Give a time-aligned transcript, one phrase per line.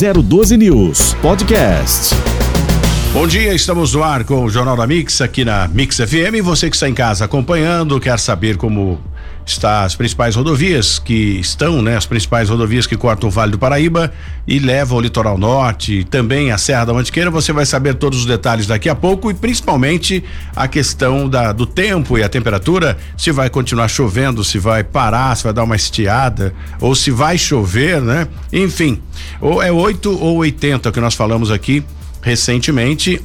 [0.00, 2.14] 012 News Podcast.
[3.12, 6.42] Bom dia, estamos no ar com o Jornal da Mix aqui na Mix FM.
[6.42, 8.98] Você que está em casa acompanhando, quer saber como
[9.46, 13.58] está as principais rodovias que estão, né, as principais rodovias que cortam o Vale do
[13.58, 14.12] Paraíba
[14.46, 17.30] e levam ao litoral norte também a Serra da Mantiqueira.
[17.30, 20.22] Você vai saber todos os detalhes daqui a pouco e principalmente
[20.54, 25.36] a questão da, do tempo e a temperatura, se vai continuar chovendo, se vai parar,
[25.36, 28.28] se vai dar uma estiada ou se vai chover, né?
[28.52, 29.00] Enfim,
[29.40, 31.84] ou é 8 ou 80 que nós falamos aqui
[32.22, 33.20] recentemente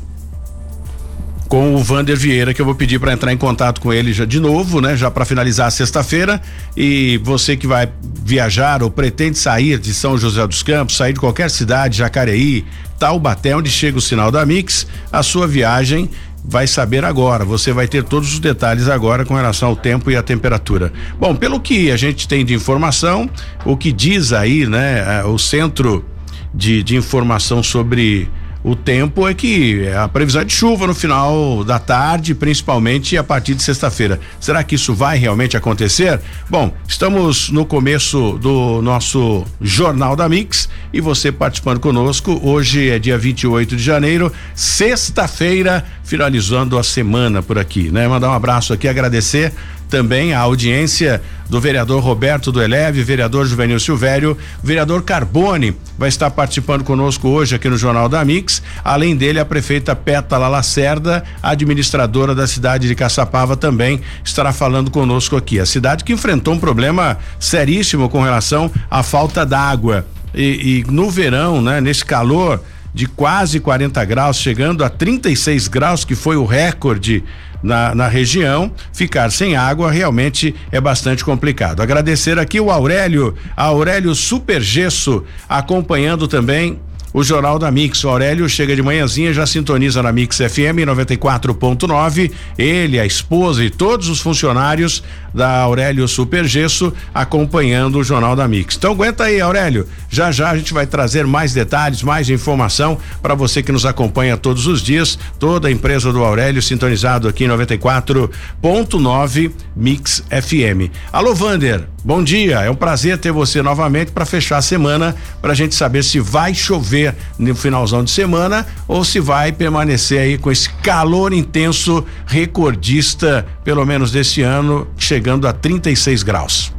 [1.48, 4.26] com o Vander Vieira, que eu vou pedir para entrar em contato com ele já
[4.26, 4.96] de novo, né?
[4.96, 6.42] Já para finalizar a sexta-feira.
[6.76, 7.90] E você que vai
[8.24, 12.66] viajar ou pretende sair de São José dos Campos, sair de qualquer cidade, Jacareí,
[12.98, 16.10] Taubaté, onde chega o sinal da Mix, a sua viagem
[16.44, 17.44] vai saber agora.
[17.46, 20.92] Você vai ter todos os detalhes agora com relação ao tempo e à temperatura.
[21.20, 23.30] Bom, pelo que a gente tem de informação,
[23.66, 26.06] o que diz aí, né, o centro
[26.54, 28.30] de, de informação sobre
[28.66, 33.24] o tempo é que a previsão é de chuva no final da tarde, principalmente a
[33.24, 34.20] partir de sexta-feira.
[34.40, 36.20] Será que isso vai realmente acontecer?
[36.50, 42.42] Bom, estamos no começo do nosso Jornal da Mix e você participando conosco.
[42.44, 48.08] Hoje é dia 28 de janeiro, sexta-feira, finalizando a semana por aqui, né?
[48.08, 49.54] Mandar um abraço aqui, agradecer
[49.90, 56.30] também a audiência do vereador Roberto do Eleve, vereador Juvenil Silvério, vereador Carbone vai estar
[56.32, 58.62] participando conosco hoje aqui no Jornal da Mix.
[58.84, 65.36] Além dele, a prefeita Pétala Lacerda, administradora da cidade de Caçapava, também estará falando conosco
[65.36, 65.60] aqui.
[65.60, 70.06] A cidade que enfrentou um problema seríssimo com relação à falta d'água.
[70.34, 72.62] E, e no verão, né, nesse calor
[72.94, 77.24] de quase 40 graus, chegando a 36 graus, que foi o recorde
[77.66, 81.82] na, na região, ficar sem água realmente é bastante complicado.
[81.82, 86.80] Agradecer aqui o Aurélio, Aurélio Super Gesso, acompanhando também
[87.16, 88.04] o Jornal da Mix.
[88.04, 92.30] O Aurélio chega de manhãzinha, já sintoniza na Mix FM 94.9.
[92.58, 95.02] Ele, a esposa e todos os funcionários
[95.34, 98.76] da Aurélio Super Gesso acompanhando o Jornal da Mix.
[98.76, 99.88] Então aguenta aí, Aurélio.
[100.10, 104.36] Já já a gente vai trazer mais detalhes, mais informação para você que nos acompanha
[104.36, 105.18] todos os dias.
[105.40, 110.92] Toda a empresa do Aurélio sintonizado aqui em 94.9 Mix FM.
[111.14, 111.95] Alô, Vander.
[112.06, 115.74] Bom dia, é um prazer ter você novamente para fechar a semana, para a gente
[115.74, 120.72] saber se vai chover no finalzão de semana ou se vai permanecer aí com esse
[120.84, 126.72] calor intenso recordista, pelo menos desse ano, chegando a 36 graus.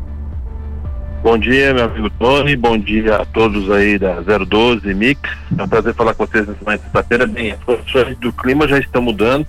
[1.24, 5.28] Bom dia, meu amigo Tony, bom dia a todos aí da 012 Mix.
[5.58, 7.26] É um prazer falar com vocês nessa sexta-feira.
[7.26, 9.44] Bem, as condições do clima já estão mudando.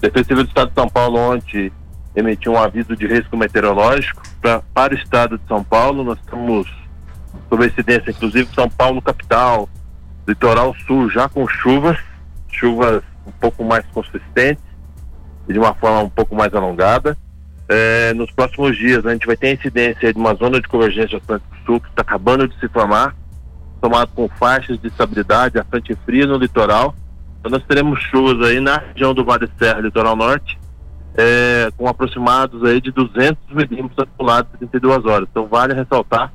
[0.00, 1.72] Defensivo do Estado de São Paulo ontem
[2.16, 6.02] emitiu um aviso de risco meteorológico pra, para o estado de São Paulo.
[6.02, 6.66] Nós estamos
[7.48, 9.68] sob incidência, inclusive, São Paulo capital,
[10.26, 11.98] litoral sul, já com chuvas,
[12.50, 14.64] chuvas um pouco mais consistentes
[15.46, 17.16] e de uma forma um pouco mais alongada.
[17.68, 21.56] É, nos próximos dias a gente vai ter incidência de uma zona de convergência Atlântico
[21.66, 23.14] Sul que está acabando de se formar,
[23.80, 26.94] tomado com faixas de estabilidade, a frente fria no litoral.
[27.40, 30.58] Então nós teremos chuvas aí na região do Vale Serra, litoral norte,
[31.16, 35.28] é, com aproximados aí de 200 milímetros acumulados em 72 horas.
[35.30, 36.32] Então vale ressaltar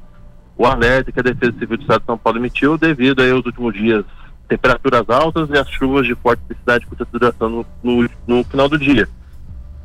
[0.58, 3.46] o alerta que a Defesa Civil do Estado de São Paulo emitiu devido aí aos
[3.46, 4.03] últimos dias
[4.47, 8.78] temperaturas altas e as chuvas de forte intensidade com duração no, no, no, final do
[8.78, 9.08] dia.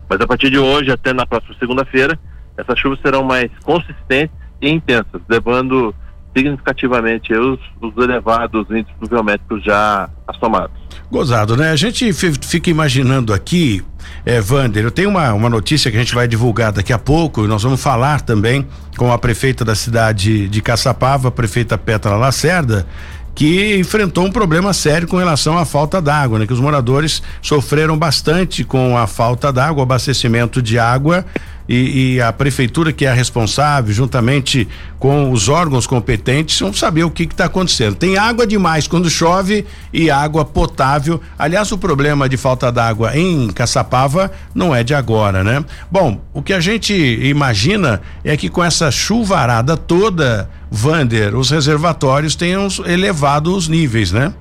[0.09, 2.19] Mas a partir de hoje até na próxima segunda-feira,
[2.57, 5.95] essas chuvas serão mais consistentes e intensas, levando
[6.37, 10.77] significativamente os, os elevados índices pluviométricos já assomados.
[11.11, 11.71] Gozado, né?
[11.71, 13.83] A gente fica imaginando aqui,
[14.25, 17.45] é, Vander, eu tenho uma, uma notícia que a gente vai divulgar daqui a pouco,
[17.45, 18.67] e nós vamos falar também
[18.97, 22.87] com a prefeita da cidade de Caçapava, a prefeita Petra Lacerda,
[23.35, 26.47] que enfrentou um problema sério com relação à falta d'água, né?
[26.47, 31.25] Que os moradores sofreram bastante com a falta d'água, abastecimento de água
[31.69, 34.69] e, e, a prefeitura que é a responsável, juntamente
[34.99, 37.97] com os órgãos competentes, vão saber o que está acontecendo.
[37.97, 41.21] Tem água demais quando chove e água potável.
[41.39, 45.65] Aliás, o problema de falta d'água em Caçapava não é de agora, né?
[45.91, 52.35] Bom, o que a gente imagina é que com essa chuvarada toda, Vander, os reservatórios
[52.35, 54.33] tenham elevado os níveis, né?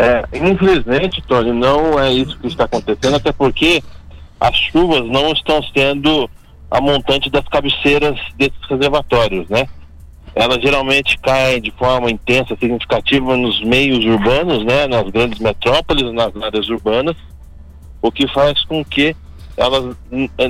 [0.00, 3.82] É, infelizmente, Tony, não é isso que está acontecendo, até porque
[4.40, 6.28] as chuvas não estão sendo
[6.70, 9.66] a montante das cabeceiras desses reservatórios, né?
[10.34, 14.86] Elas geralmente caem de forma intensa, significativa nos meios urbanos, né?
[14.86, 17.16] Nas grandes metrópoles, nas áreas urbanas,
[18.00, 19.16] o que faz com que
[19.56, 19.96] elas,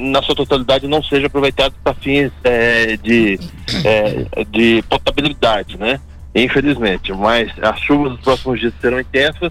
[0.00, 3.41] na sua totalidade, não sejam aproveitadas para fins é, de,
[3.84, 5.99] é, de potabilidade, né?
[6.34, 9.50] Infelizmente, mas as chuvas dos próximos dias serão intensas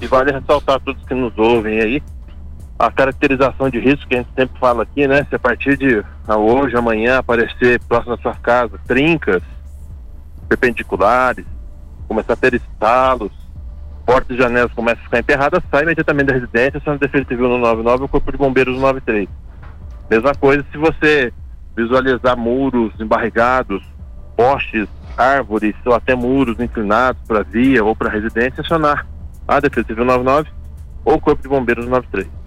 [0.00, 2.02] e vale ressaltar a todos que nos ouvem aí
[2.80, 5.26] a caracterização de risco que a gente sempre fala aqui, né?
[5.28, 9.42] Se a partir de hoje, amanhã, aparecer próximo da sua casa trincas
[10.48, 11.44] perpendiculares,
[12.08, 13.30] começar a ter estalos,
[14.06, 17.58] portas e janelas começam a ficar emperradas, sai imediatamente da residência, sendo defesa civil no
[17.58, 19.28] 99 e o corpo de bombeiros no 93.
[20.10, 21.34] Mesma coisa se você
[21.76, 23.84] visualizar muros embarregados,
[24.34, 24.88] postes,
[25.18, 29.06] árvores ou até muros inclinados para via ou para residência, acionar
[29.46, 30.48] a defesa civil 99
[31.04, 32.39] ou o corpo de bombeiros no 93.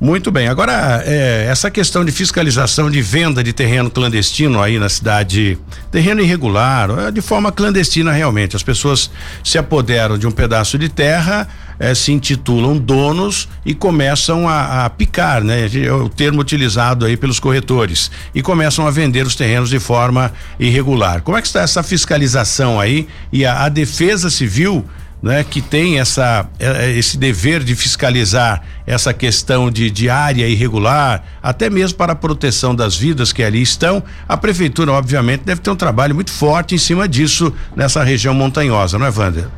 [0.00, 0.48] Muito bem.
[0.48, 5.58] Agora, é, essa questão de fiscalização de venda de terreno clandestino aí na cidade,
[5.90, 8.56] terreno irregular, é, de forma clandestina realmente.
[8.56, 9.10] As pessoas
[9.42, 11.48] se apoderam de um pedaço de terra,
[11.78, 15.68] é, se intitulam donos e começam a, a, picar, né?
[15.72, 20.32] É o termo utilizado aí pelos corretores e começam a vender os terrenos de forma
[20.58, 21.22] irregular.
[21.22, 24.84] Como é que está essa fiscalização aí e a, a defesa civil
[25.22, 30.46] né, que tem essa é, é, esse dever de fiscalizar essa questão de, de área
[30.46, 35.60] irregular, até mesmo para a proteção das vidas que ali estão, a prefeitura obviamente deve
[35.60, 39.48] ter um trabalho muito forte em cima disso nessa região montanhosa, não é, Wander?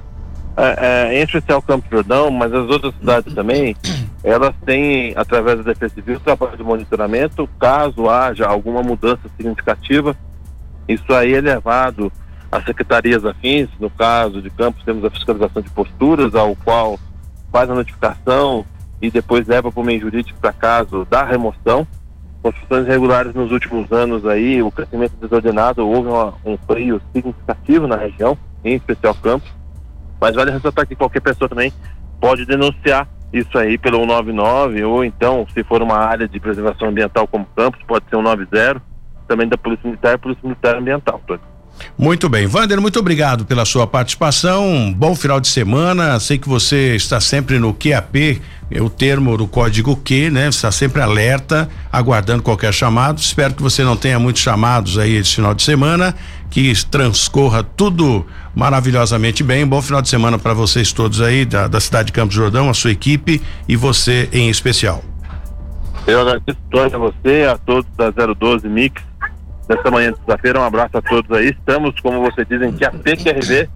[0.56, 0.76] É,
[1.12, 3.76] é, em especial Campo Jordão, mas as outras cidades também,
[4.22, 10.14] elas têm, através da Defesa Civil, trabalho de monitoramento, caso haja alguma mudança significativa,
[10.88, 12.12] isso aí é levado
[12.50, 16.98] as secretarias afins, no caso de Campos, temos a fiscalização de posturas, ao qual
[17.52, 18.64] faz a notificação
[19.00, 21.86] e depois leva para o meio jurídico para caso da remoção.
[22.42, 27.96] Construções irregulares nos últimos anos aí, o crescimento desordenado, houve uma, um freio significativo na
[27.96, 29.50] região, em especial Campos.
[30.20, 31.72] Mas vale ressaltar que qualquer pessoa também
[32.20, 37.28] pode denunciar isso aí pelo 199 ou então, se for uma área de preservação ambiental
[37.28, 38.82] como Campos, pode ser um 90,
[39.28, 41.20] também da Polícia Militar e Polícia Militar Ambiental.
[41.96, 42.46] Muito bem.
[42.46, 44.66] Vander, muito obrigado pela sua participação.
[44.66, 46.18] Um bom final de semana.
[46.18, 48.40] Sei que você está sempre no QAP,
[48.70, 50.48] é o termo do código Q, né?
[50.48, 53.18] Está sempre alerta, aguardando qualquer chamado.
[53.18, 56.14] Espero que você não tenha muitos chamados aí esse final de semana,
[56.50, 58.24] que transcorra tudo
[58.54, 59.66] maravilhosamente bem.
[59.66, 62.74] Bom final de semana para vocês todos aí da, da cidade de Campos Jordão, a
[62.74, 65.02] sua equipe e você em especial.
[66.06, 66.58] Eu agradeço
[66.94, 69.09] a você, a todos da 012 Mix
[69.70, 70.60] nesta manhã de sexta-feira.
[70.60, 71.50] Um abraço a todos aí.
[71.50, 73.68] Estamos, como vocês dizem, que a PQRV,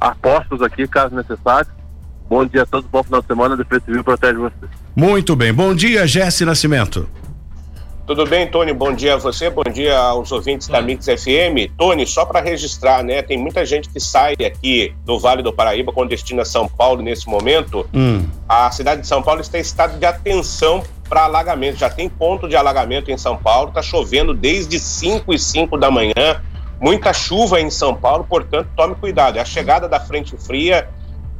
[0.00, 1.68] apostos aqui, caso necessário.
[2.28, 3.56] Bom dia a todos, bom final de semana.
[3.56, 4.70] Defesa Civil protege vocês.
[4.96, 5.52] Muito bem.
[5.52, 7.06] Bom dia, Jesse Nascimento.
[8.06, 8.72] Tudo bem, Tony?
[8.74, 11.72] Bom dia a você, bom dia aos ouvintes da Mix FM.
[11.78, 13.22] Tony, só para registrar, né?
[13.22, 17.00] Tem muita gente que sai aqui do Vale do Paraíba com destino a São Paulo
[17.00, 17.86] nesse momento.
[17.94, 18.26] Hum.
[18.46, 20.82] A cidade de São Paulo está em estado de atenção
[21.14, 21.78] para alagamento.
[21.78, 25.88] Já tem ponto de alagamento em São Paulo, está chovendo desde 5 e 5 da
[25.88, 26.42] manhã.
[26.80, 29.38] Muita chuva em São Paulo, portanto, tome cuidado.
[29.38, 30.88] É a chegada da frente fria,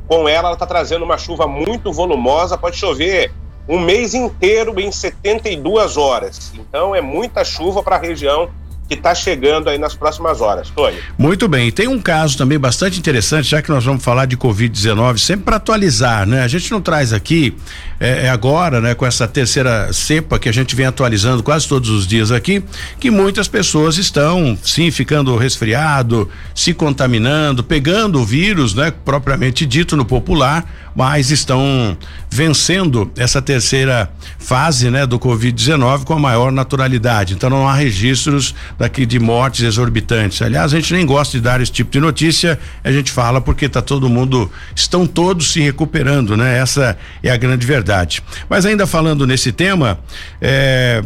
[0.07, 3.33] com ela, ela está trazendo uma chuva muito volumosa, pode chover
[3.69, 6.53] um mês inteiro em 72 horas.
[6.55, 8.51] Então é muita chuva para a região
[8.95, 10.71] que está chegando aí nas próximas horas.
[10.71, 10.97] Tony.
[11.19, 11.71] Muito bem.
[11.71, 15.57] Tem um caso também bastante interessante, já que nós vamos falar de Covid-19, sempre para
[15.57, 16.43] atualizar, né?
[16.43, 17.55] A gente não traz aqui
[18.01, 21.91] é, é, agora, né, com essa terceira cepa que a gente vem atualizando quase todos
[21.91, 22.63] os dias aqui,
[22.99, 29.97] que muitas pessoas estão, sim, ficando resfriado, se contaminando, pegando o vírus, né, propriamente dito
[29.97, 31.97] no popular, mas estão
[32.31, 37.35] vencendo essa terceira fase, né, do Covid-19 com a maior naturalidade.
[37.35, 40.41] Então não há registros daqui de mortes exorbitantes.
[40.41, 43.67] Aliás, a gente nem gosta de dar esse tipo de notícia, a gente fala porque
[43.67, 46.59] está todo mundo, estão todos se recuperando, né?
[46.59, 48.23] Essa é a grande verdade.
[48.49, 49.99] Mas ainda falando nesse tema,
[50.41, 51.03] é,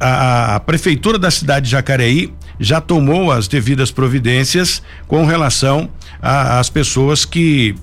[0.00, 5.88] a, a, prefeitura da cidade de Jacareí já tomou as devidas providências com relação
[6.20, 7.74] às pessoas que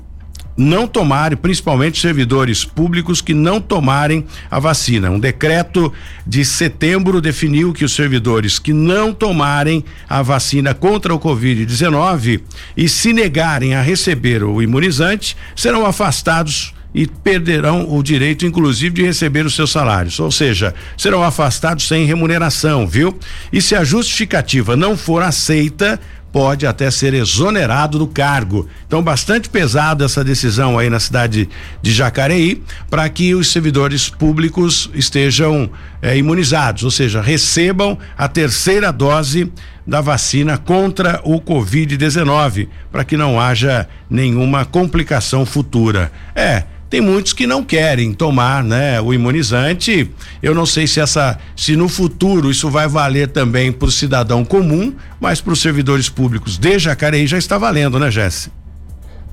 [0.57, 5.09] não tomarem, principalmente servidores públicos que não tomarem a vacina.
[5.09, 5.91] Um decreto
[6.25, 12.41] de setembro definiu que os servidores que não tomarem a vacina contra o Covid-19
[12.75, 19.03] e se negarem a receber o imunizante serão afastados e perderão o direito, inclusive, de
[19.03, 20.17] receber os seus salários.
[20.17, 23.19] Ou seja, serão afastados sem remuneração, viu?
[23.51, 25.99] E se a justificativa não for aceita,
[26.35, 28.67] pode até ser exonerado do cargo.
[28.85, 31.47] Então, bastante pesado essa decisão aí na cidade
[31.81, 35.69] de Jacareí, para que os servidores públicos estejam
[36.01, 39.49] eh, imunizados, ou seja, recebam a terceira dose
[39.87, 46.11] da vacina contra o Covid-19, para que não haja nenhuma complicação futura.
[46.35, 46.63] É
[46.95, 50.09] tem muitos que não querem tomar, né, o imunizante.
[50.41, 54.45] Eu não sei se essa, se no futuro isso vai valer também para o cidadão
[54.45, 58.49] comum, mas para os servidores públicos de Jacareí já está valendo, né, Jesse?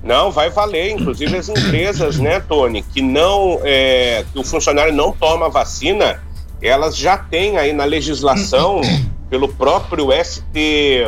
[0.03, 0.91] Não, vai valer.
[0.91, 6.21] Inclusive as empresas, né, Tony, que não, é, que o funcionário não toma vacina,
[6.61, 8.81] elas já têm aí na legislação
[9.29, 11.07] pelo próprio ST,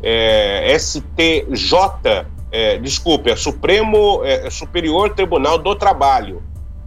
[0.00, 6.42] é, STJ, é, desculpe, é Supremo é, Superior Tribunal do Trabalho.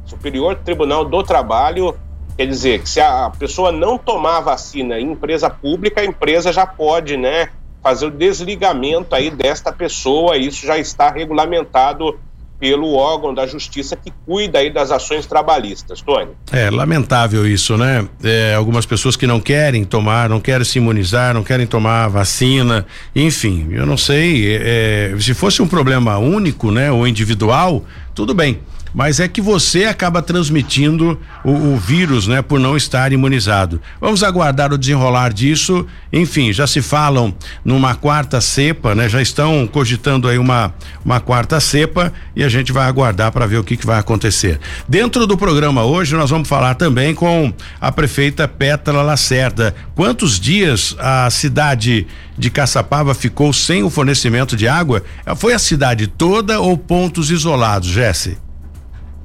[0.05, 1.97] Superior Tribunal do Trabalho
[2.37, 6.67] quer dizer que se a pessoa não tomar vacina em empresa pública, a empresa já
[6.67, 7.49] pode, né,
[7.81, 10.37] fazer o desligamento aí desta pessoa.
[10.37, 12.19] Isso já está regulamentado
[12.59, 16.31] pelo órgão da justiça que cuida aí das ações trabalhistas, Tony.
[16.51, 18.07] É lamentável isso, né?
[18.23, 22.85] É, algumas pessoas que não querem tomar, não querem se imunizar, não querem tomar vacina,
[23.15, 27.83] enfim, eu não sei, é, se fosse um problema único, né, ou individual,
[28.13, 28.59] tudo bem
[28.95, 33.81] mas é que você acaba transmitindo o, o, vírus, né, por não estar imunizado.
[33.99, 35.85] Vamos aguardar o desenrolar disso.
[36.13, 39.09] Enfim, já se falam numa quarta cepa, né?
[39.09, 40.73] Já estão cogitando aí uma
[41.03, 44.59] uma quarta cepa e a gente vai aguardar para ver o que, que vai acontecer.
[44.87, 49.75] Dentro do programa hoje nós vamos falar também com a prefeita Pétala Lacerda.
[49.93, 55.03] Quantos dias a cidade de Caçapava ficou sem o fornecimento de água?
[55.35, 58.44] Foi a cidade toda ou pontos isolados, Jesse?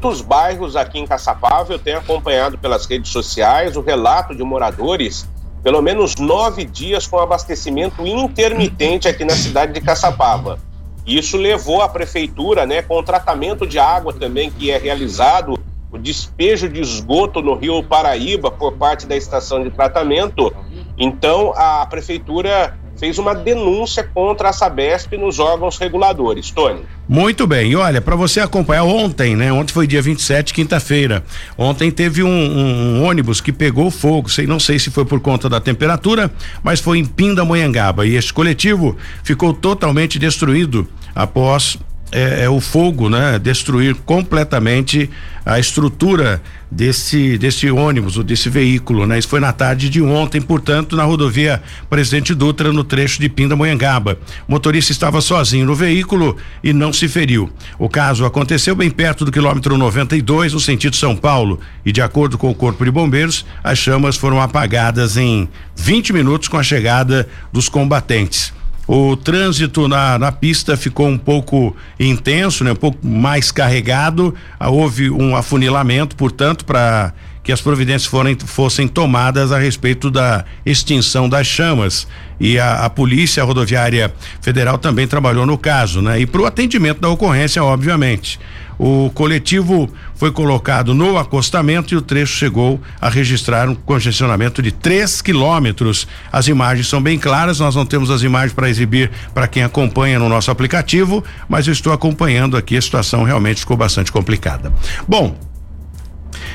[0.00, 5.28] Dos bairros aqui em Caçapava, eu tenho acompanhado pelas redes sociais o relato de moradores,
[5.62, 10.59] pelo menos nove dias com abastecimento intermitente aqui na cidade de Caçapava.
[11.07, 15.59] Isso levou a prefeitura, né, com o tratamento de água também que é realizado,
[15.92, 20.54] o despejo de esgoto no Rio Paraíba por parte da estação de tratamento.
[20.97, 26.50] Então, a prefeitura fez uma denúncia contra a Sabesp nos órgãos reguladores.
[26.50, 26.83] Tony.
[27.09, 27.73] Muito bem.
[27.73, 29.50] E olha, para você acompanhar ontem, né?
[29.50, 31.25] Ontem foi dia 27, quinta-feira.
[31.57, 34.28] Ontem teve um, um, um, ônibus que pegou fogo.
[34.28, 36.30] Sei, não sei se foi por conta da temperatura,
[36.62, 38.07] mas foi em Pindamonhangaba.
[38.07, 41.78] E esse coletivo ficou totalmente destruído após
[42.12, 43.38] é, é, o fogo, né?
[43.38, 45.09] Destruir completamente
[45.45, 49.19] a estrutura desse desse ônibus ou desse veículo, né?
[49.19, 54.19] Isso foi na tarde de ontem, portanto, na rodovia Presidente Dutra, no trecho de Pindamonhangaba.
[54.47, 57.50] O motorista estava sozinho no veículo e não se feriu.
[57.79, 62.37] O caso aconteceu bem perto do quilômetro 92, no sentido São Paulo, e de acordo
[62.37, 67.29] com o Corpo de Bombeiros, as chamas foram apagadas em 20 minutos com a chegada
[67.52, 68.52] dos combatentes.
[68.92, 72.73] O trânsito na, na pista ficou um pouco intenso, né?
[72.73, 74.35] Um pouco mais carregado.
[74.59, 80.44] Ah, houve um afunilamento, portanto, para que as providências forem, fossem tomadas a respeito da
[80.66, 82.09] extinção das chamas.
[82.40, 86.18] E a, a Polícia Rodoviária Federal também trabalhou no caso, né?
[86.18, 88.40] E para o atendimento da ocorrência, obviamente.
[88.82, 94.72] O coletivo foi colocado no acostamento e o trecho chegou a registrar um congestionamento de
[94.72, 96.08] 3 quilômetros.
[96.32, 100.18] As imagens são bem claras, nós não temos as imagens para exibir para quem acompanha
[100.18, 104.72] no nosso aplicativo, mas eu estou acompanhando aqui, a situação realmente ficou bastante complicada.
[105.06, 105.37] Bom,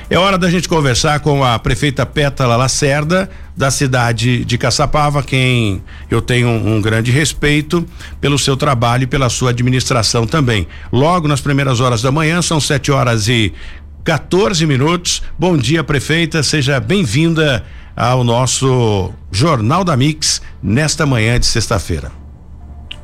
[0.09, 5.81] é hora da gente conversar com a prefeita Pétala Lacerda, da cidade de Caçapava, quem
[6.11, 7.85] eu tenho um, grande respeito
[8.21, 10.67] pelo seu trabalho e pela sua administração também.
[10.91, 13.51] Logo nas primeiras horas da manhã, são 7 horas e
[14.03, 15.23] 14 minutos.
[15.39, 17.63] Bom dia, prefeita, seja bem-vinda
[17.95, 22.11] ao nosso Jornal da Mix nesta manhã de sexta-feira.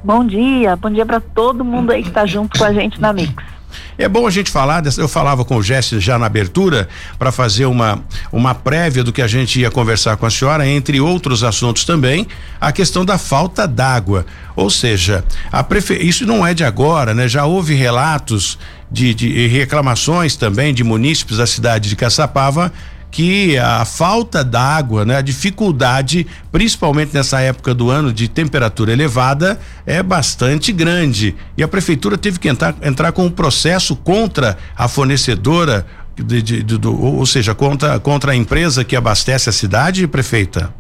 [0.04, 3.12] Bom dia, bom dia para todo mundo aí que está junto com a gente na
[3.14, 3.51] Mix.
[3.98, 6.88] É bom a gente falar, eu falava com o Jesse já na abertura,
[7.18, 11.00] para fazer uma, uma prévia do que a gente ia conversar com a senhora, entre
[11.00, 12.28] outros assuntos também,
[12.60, 14.26] a questão da falta d'água.
[14.56, 15.24] Ou seja,
[15.68, 15.96] prefe...
[15.96, 17.28] isso não é de agora, né?
[17.28, 18.58] Já houve relatos
[18.92, 22.72] de, de reclamações também de munícipes da cidade de Caçapava
[23.12, 29.60] que a falta d'água, né, a dificuldade, principalmente nessa época do ano de temperatura elevada,
[29.86, 31.36] é bastante grande.
[31.58, 36.64] E a prefeitura teve que entrar, entrar com um processo contra a fornecedora, de, de,
[36.64, 40.74] de, do, ou seja, contra, contra a empresa que abastece a cidade, prefeita?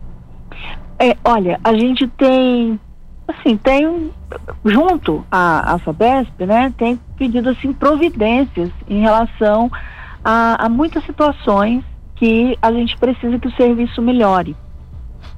[0.97, 2.79] É, olha, a gente tem,
[3.27, 4.11] assim, tem
[4.63, 9.69] junto à, à Sabesp, né, tem pedido assim providências em relação
[10.23, 11.83] a, a muitas situações
[12.21, 14.55] que a gente precisa que o serviço melhore.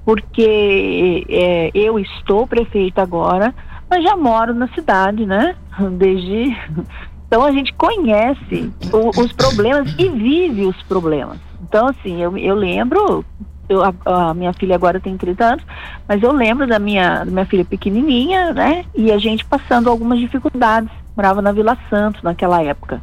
[0.04, 3.56] Porque é, eu estou prefeita agora,
[3.90, 5.56] mas já moro na cidade, né?
[5.98, 6.56] Desde.
[7.26, 11.40] Então a gente conhece o, os problemas e vive os problemas.
[11.64, 13.26] Então, assim, eu, eu lembro,
[13.68, 15.64] eu, a, a, minha filha agora tem 30 anos,
[16.08, 18.86] mas eu lembro da minha, da minha filha pequenininha, né?
[18.94, 20.92] E a gente passando algumas dificuldades.
[21.18, 23.02] Morava na Vila Santos naquela época.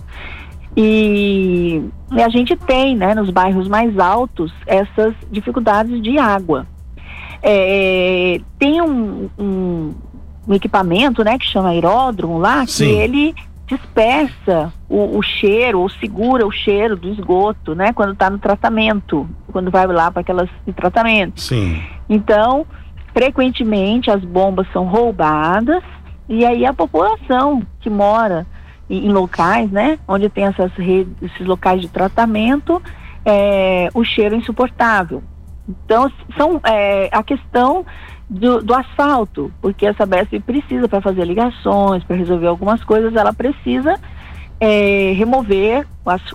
[0.76, 6.66] E, a gente tem, né, nos bairros mais altos, essas dificuldades de água.
[7.42, 9.94] É, tem um, um,
[10.46, 12.84] um, equipamento, né, que chama aeródromo lá, Sim.
[12.84, 13.34] que ele
[13.66, 19.28] dispersa o, o, cheiro ou segura o cheiro do esgoto, né, quando está no tratamento,
[19.52, 21.40] quando vai lá para aquelas de tratamento.
[21.40, 21.80] Sim.
[22.08, 22.66] Então,
[23.14, 25.82] frequentemente as bombas são roubadas
[26.28, 28.46] e aí a população que mora
[28.90, 32.82] em, locais, né, onde tem essas redes, esses locais de tratamento,
[33.24, 35.22] é, o cheiro é insuportável.
[35.68, 37.86] Então, são é, a questão
[38.28, 43.32] do, do, asfalto, porque essa BESP precisa para fazer ligações, para resolver algumas coisas, ela
[43.32, 43.98] precisa
[44.58, 45.86] é, remover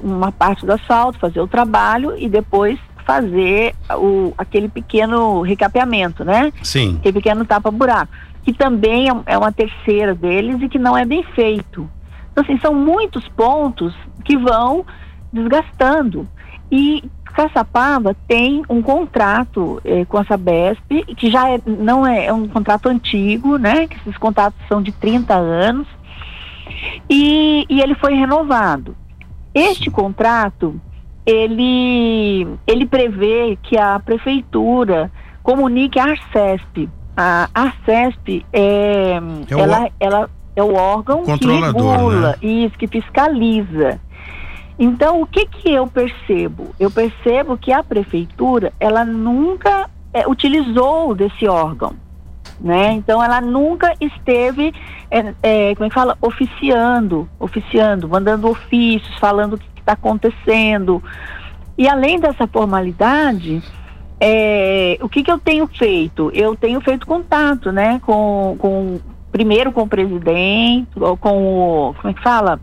[0.02, 6.52] uma parte do asfalto, fazer o trabalho e depois fazer o, aquele pequeno recapeamento, né?
[6.64, 6.96] Sim.
[7.00, 8.12] Aquele pequeno tapa-buraco,
[8.44, 11.90] que também é, é uma terceira deles e que não é bem feito.
[12.36, 14.86] Então, assim, são muitos pontos que vão
[15.32, 16.28] desgastando.
[16.70, 17.02] E
[17.34, 22.46] Caçapava tem um contrato eh, com a Sabesp, que já é, não é, é, um
[22.46, 23.88] contrato antigo, né?
[23.88, 25.88] Que esses contratos são de 30 anos,
[27.10, 28.98] e, e ele foi renovado.
[29.54, 30.80] Este contrato,
[31.26, 35.10] ele, ele prevê que a prefeitura
[35.42, 36.90] comunique a Arcesp.
[37.16, 42.36] A Arcesp é, é ela, ela é o órgão que regula, né?
[42.42, 44.00] isso, que fiscaliza.
[44.78, 46.76] Então, o que que eu percebo?
[46.80, 51.94] Eu percebo que a prefeitura, ela nunca é, utilizou desse órgão,
[52.60, 52.92] né?
[52.92, 54.74] Então, ela nunca esteve,
[55.10, 61.02] é, é, como é que fala, oficiando, oficiando, mandando ofícios, falando o que está acontecendo.
[61.78, 63.64] E além dessa formalidade,
[64.20, 66.32] é, o que que eu tenho feito?
[66.34, 69.00] Eu tenho feito contato, né, com, com
[69.36, 72.58] primeiro com o presidente, ou com o, como é que fala?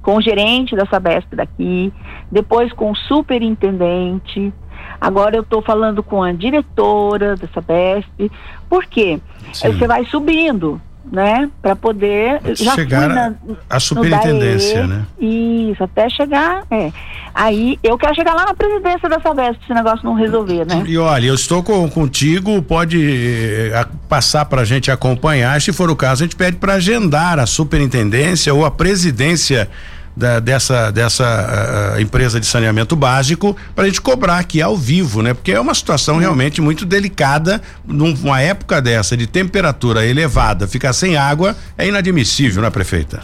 [0.00, 1.90] com o gerente da Sabesp daqui,
[2.30, 4.52] depois com o superintendente.
[5.00, 8.30] Agora eu estou falando com a diretora da Sabesp.
[8.68, 9.18] Por quê?
[9.50, 9.72] Sim.
[9.72, 10.80] Você vai subindo
[11.10, 11.50] né?
[11.60, 13.34] Para poder já chegar na,
[13.68, 15.04] a superintendência, né?
[15.18, 16.92] Isso, até chegar, é.
[17.34, 20.84] Aí eu quero chegar lá na presidência da Sabesp se esse negócio não resolver, né?
[20.86, 25.90] E olha, eu estou com, contigo, pode eh, passar para a gente acompanhar, se for
[25.90, 29.68] o caso, a gente pede para agendar a superintendência ou a presidência
[30.16, 35.22] da, dessa, dessa uh, empresa de saneamento básico para a gente cobrar aqui ao vivo,
[35.22, 35.34] né?
[35.34, 41.16] Porque é uma situação realmente muito delicada numa época dessa de temperatura elevada, ficar sem
[41.16, 43.22] água é inadmissível, né, prefeita?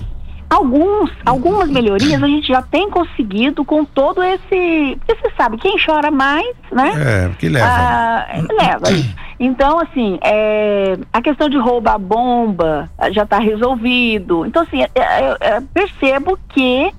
[0.49, 4.99] Alguns, algumas melhorias a gente já tem conseguido com todo esse.
[4.99, 6.93] Porque você sabe, quem chora mais, né?
[6.97, 7.67] É, que leva.
[7.69, 9.15] Ah, leva isso.
[9.43, 14.45] Então, assim, é, a questão de roubar bomba já está resolvido.
[14.45, 16.93] Então, assim, é, é, é, percebo que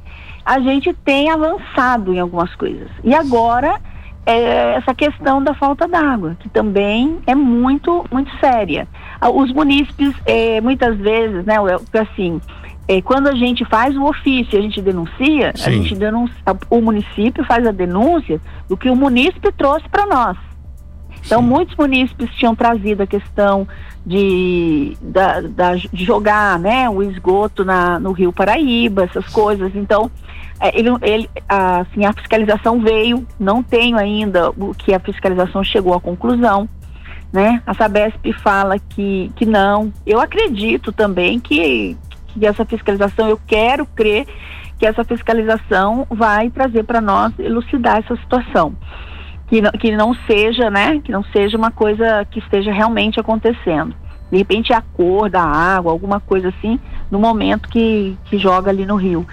[0.44, 2.90] a gente tem avançado em algumas coisas.
[3.04, 3.80] E agora,
[4.26, 8.88] é, essa questão da falta d'água, que também é muito, muito séria.
[9.20, 11.58] Ah, os munícipes, é, muitas vezes, né,
[11.94, 12.42] assim
[12.88, 15.70] é, quando a gente faz o ofício, a gente denuncia, Sim.
[15.70, 16.36] a gente denuncia,
[16.70, 20.38] o município faz a denúncia do que o município trouxe para nós.
[21.26, 23.68] Então, muitos munícipes tinham trazido a questão
[24.06, 29.72] de, da, da, de jogar né, o esgoto na, no Rio Paraíba, essas coisas.
[29.76, 30.10] Então,
[30.60, 35.94] é, ele, ele, assim, a fiscalização veio, não tenho ainda o que a fiscalização chegou
[35.94, 36.68] à conclusão.
[37.32, 37.62] Né?
[37.66, 39.94] A Sabesp fala que, que não.
[40.06, 41.96] Eu acredito também que,
[42.28, 44.28] que essa fiscalização, eu quero crer
[44.78, 48.76] que essa fiscalização vai trazer para nós elucidar essa situação.
[49.52, 53.94] Que não, que não seja, né, que não seja uma coisa que esteja realmente acontecendo.
[54.32, 56.80] De repente a cor da água, alguma coisa assim,
[57.12, 59.28] no momento que, que joga ali no rio.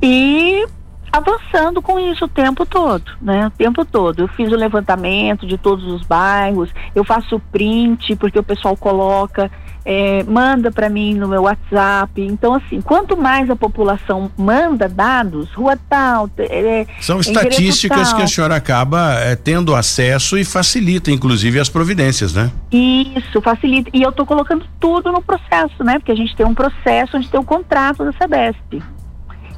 [0.00, 0.64] E
[1.12, 3.48] avançando com isso o tempo todo, né?
[3.48, 4.20] O tempo todo.
[4.20, 9.50] Eu fiz o levantamento de todos os bairros, eu faço print, porque o pessoal coloca
[9.84, 12.20] é, manda para mim no meu WhatsApp.
[12.20, 16.28] Então, assim, quanto mais a população manda dados, rua tal.
[16.38, 18.16] É, São estatísticas tal.
[18.16, 22.50] que a senhora acaba é, tendo acesso e facilita, inclusive, as providências, né?
[22.70, 23.90] Isso, facilita.
[23.92, 25.98] E eu estou colocando tudo no processo, né?
[25.98, 28.82] Porque a gente tem um processo onde tem o um contrato da SEBESP.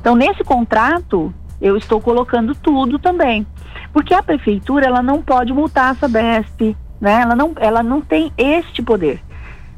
[0.00, 3.46] Então, nesse contrato, eu estou colocando tudo também.
[3.92, 7.20] Porque a prefeitura, ela não pode multar a SEBESP, né?
[7.22, 9.20] Ela não, ela não tem este poder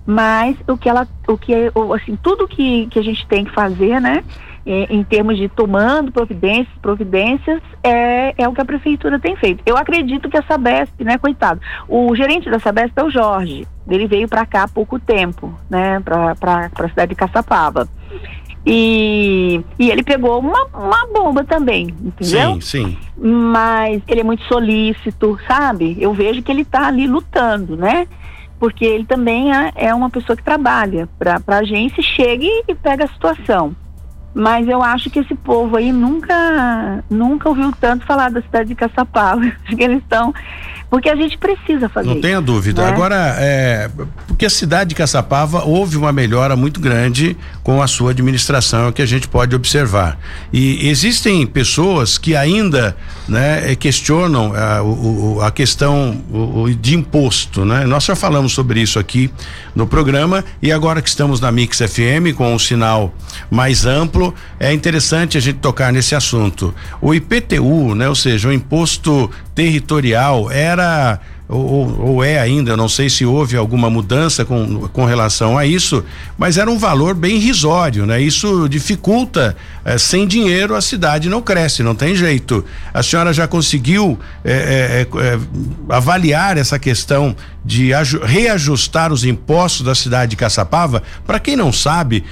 [0.07, 1.53] mas o que ela, o que
[1.95, 4.23] assim, tudo que, que a gente tem que fazer, né,
[4.67, 9.63] em, em termos de tomando providências, providências, é, é o que a prefeitura tem feito.
[9.65, 14.07] Eu acredito que a Sabesp, né, coitado, o gerente da Sabesp é o Jorge, ele
[14.07, 16.35] veio para cá há pouco tempo, né, para
[16.75, 17.89] a cidade de Caçapava.
[18.67, 22.55] E, e ele pegou uma, uma bomba também, entendeu?
[22.55, 22.99] Sim, sim.
[23.15, 25.99] Mas ele é muito solícito, sabe?
[26.01, 28.09] Eu vejo que ele está ali lutando, né?
[28.59, 33.05] Porque ele também é, é uma pessoa que trabalha para a agência, chega e, pega
[33.05, 33.75] a situação.
[34.35, 38.75] Mas eu acho que esse povo aí nunca, nunca ouviu tanto falar da cidade de
[38.75, 39.41] Caçapava.
[39.65, 40.35] Acho que eles estão
[40.95, 42.07] porque a gente precisa fazer.
[42.07, 42.81] Não tenha dúvida.
[42.81, 42.89] Né?
[42.89, 43.91] Agora, é,
[44.29, 48.89] porque a cidade de Caçapava houve uma melhora muito grande com a sua administração, é
[48.91, 50.17] o que a gente pode observar.
[50.53, 56.17] E existem pessoas que ainda né, é, questionam a, o, a questão
[56.81, 57.65] de imposto.
[57.65, 57.87] Né?
[57.87, 59.33] Nós já falamos sobre isso aqui
[59.75, 63.13] no programa e agora que estamos na Mix FM com um sinal
[63.51, 66.73] mais amplo, é interessante a gente tocar nesse assunto.
[67.01, 72.77] O IPTU, né, ou seja, o imposto territorial era para ou, ou, é ainda, eu
[72.77, 76.03] não sei se houve alguma mudança com, com relação a isso,
[76.39, 78.19] mas era um valor bem irrisório, né?
[78.19, 79.55] Isso dificulta,
[79.85, 82.65] eh, sem dinheiro a cidade não cresce, não tem jeito.
[82.95, 85.39] A senhora já conseguiu eh, eh,
[85.91, 87.91] avaliar essa questão de
[88.23, 91.03] reajustar os impostos da cidade de Caçapava?
[91.27, 92.25] Para quem não sabe,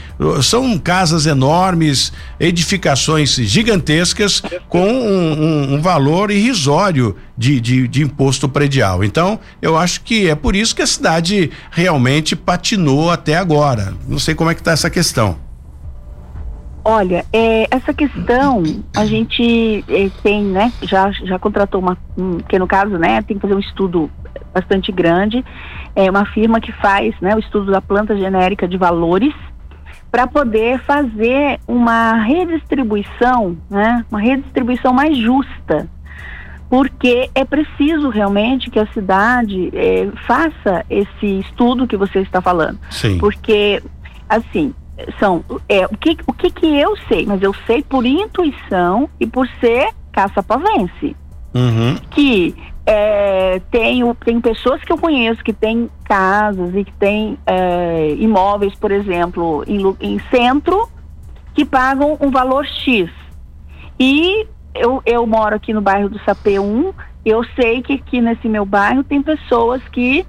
[0.43, 8.49] são casas enormes, edificações gigantescas com um, um, um valor irrisório de, de, de imposto
[8.49, 9.02] predial.
[9.05, 13.95] Então, eu acho que é por isso que a cidade realmente patinou até agora.
[14.09, 15.37] Não sei como é que está essa questão.
[16.85, 18.63] Olha, é, essa questão
[18.97, 20.73] a gente é, tem, né?
[20.83, 24.11] Já, já contratou uma, um, que no caso, né, tem que fazer um estudo
[24.53, 25.45] bastante grande.
[25.95, 29.33] É uma firma que faz, né, o estudo da planta genérica de valores
[30.11, 35.89] para poder fazer uma redistribuição, né, uma redistribuição mais justa
[36.73, 42.79] porque é preciso realmente que a cidade é, faça esse estudo que você está falando.
[42.89, 43.19] Sim.
[43.19, 43.83] Porque,
[44.27, 44.73] assim,
[45.21, 49.27] são é, o, que, o que, que eu sei, mas eu sei por intuição e
[49.27, 51.15] por ser caça-pavense.
[51.53, 51.95] Uhum.
[52.11, 52.55] Que
[52.87, 58.75] é, tem, tem pessoas que eu conheço que têm casas e que têm é, imóveis,
[58.77, 60.89] por exemplo, em, em centro,
[61.53, 63.11] que pagam um valor X.
[64.01, 66.93] E eu, eu moro aqui no bairro do Sapê 1,
[67.25, 70.27] eu sei que aqui nesse meu bairro tem pessoas que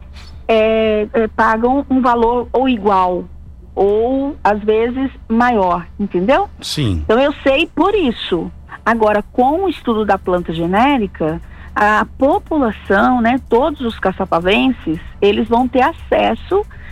[0.47, 3.25] é, é, pagam um valor ou igual,
[3.73, 6.49] ou às vezes maior, entendeu?
[6.62, 7.01] Sim.
[7.03, 8.51] Então eu sei por isso.
[8.86, 11.41] Agora, com o estudo da planta genérica,
[11.75, 16.83] a população, né, todos os caçapavenses, eles vão ter acesso a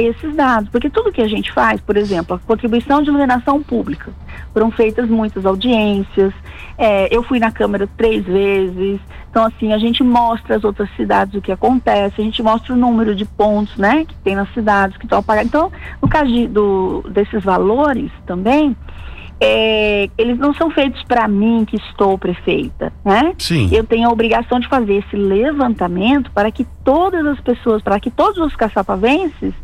[0.00, 4.12] esses dados, porque tudo que a gente faz, por exemplo, a contribuição de iluminação pública,
[4.52, 6.32] foram feitas muitas audiências,
[6.76, 11.34] é, eu fui na Câmara três vezes, então assim, a gente mostra as outras cidades
[11.34, 14.96] o que acontece, a gente mostra o número de pontos, né, que tem nas cidades
[14.96, 15.44] que estão a pagar.
[15.44, 15.70] Então,
[16.02, 18.76] no caso de, do, desses valores também,
[19.40, 23.34] é, eles não são feitos para mim que estou prefeita, né?
[23.38, 23.68] Sim.
[23.72, 28.10] Eu tenho a obrigação de fazer esse levantamento para que todas as pessoas, para que
[28.10, 29.54] todos os caçapavenses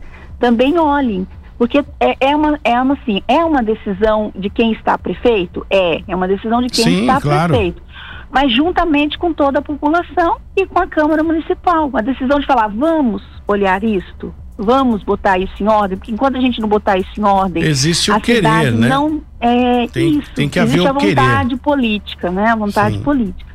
[0.44, 1.26] também olhem.
[1.56, 5.64] Porque é, é, uma, é uma assim, é uma decisão de quem está prefeito?
[5.70, 7.54] É, é uma decisão de quem Sim, está claro.
[7.54, 7.82] prefeito.
[8.30, 11.86] Mas juntamente com toda a população e com a Câmara Municipal.
[11.86, 16.40] Uma decisão de falar, vamos olhar isto, vamos botar isso em ordem, porque enquanto a
[16.40, 18.88] gente não botar isso em ordem, existe o a querer, né?
[18.88, 20.30] Não é tem, isso.
[20.34, 21.14] Tem que haver a o querer.
[21.14, 22.48] vontade política, né?
[22.48, 23.02] A vontade Sim.
[23.02, 23.53] política.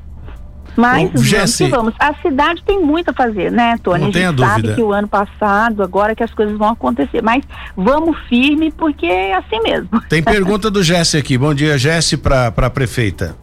[0.80, 4.00] Mas Bom, Jesse, vamos, a cidade tem muito a fazer, né, Tony?
[4.04, 4.76] Não a gente sabe dúvida.
[4.76, 7.22] que o ano passado, agora que as coisas vão acontecer.
[7.22, 7.44] Mas
[7.76, 9.89] vamos firme, porque é assim mesmo.
[10.08, 11.38] Tem pergunta do Jesse aqui.
[11.38, 13.36] Bom dia, Jesse, para a prefeita.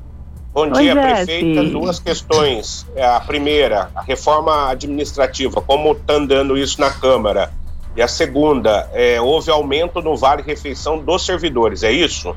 [0.54, 1.26] Bom Oi, dia, Jesse.
[1.26, 1.64] prefeita.
[1.64, 2.86] Duas questões.
[2.96, 7.52] É, A primeira, a reforma administrativa, como está andando isso na Câmara?
[7.94, 12.34] E a segunda, é, houve aumento no Vale Refeição dos servidores, é isso?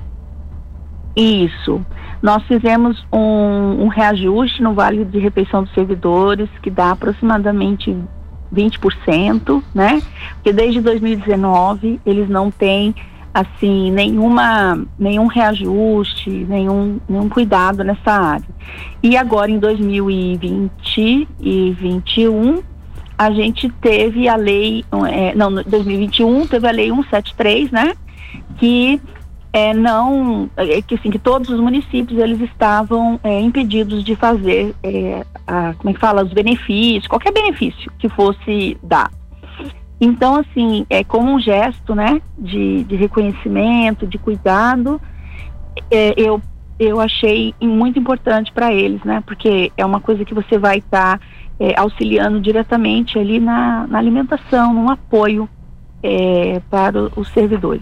[1.15, 1.85] Isso.
[2.21, 7.95] Nós fizemos um, um reajuste no vale de refeição dos servidores, que dá aproximadamente
[8.53, 10.01] 20%, né?
[10.35, 12.93] Porque desde 2019 eles não têm
[13.33, 18.47] assim nenhuma nenhum reajuste, nenhum nenhum cuidado nessa área.
[19.03, 22.63] E agora em 2020 e 21
[23.17, 27.93] a gente teve a lei é, não, 2021 teve a lei 173, né?
[28.57, 28.99] Que
[29.51, 34.75] é, não é, que assim que todos os municípios eles estavam é, impedidos de fazer
[34.83, 39.11] é, a, como é que fala os benefícios qualquer benefício que fosse dar
[39.99, 45.01] então assim é como um gesto né de, de reconhecimento de cuidado
[45.89, 46.41] é, eu
[46.77, 51.17] eu achei muito importante para eles né porque é uma coisa que você vai estar
[51.17, 51.25] tá,
[51.59, 55.49] é, auxiliando diretamente ali na, na alimentação num apoio
[56.03, 57.81] é, para os servidores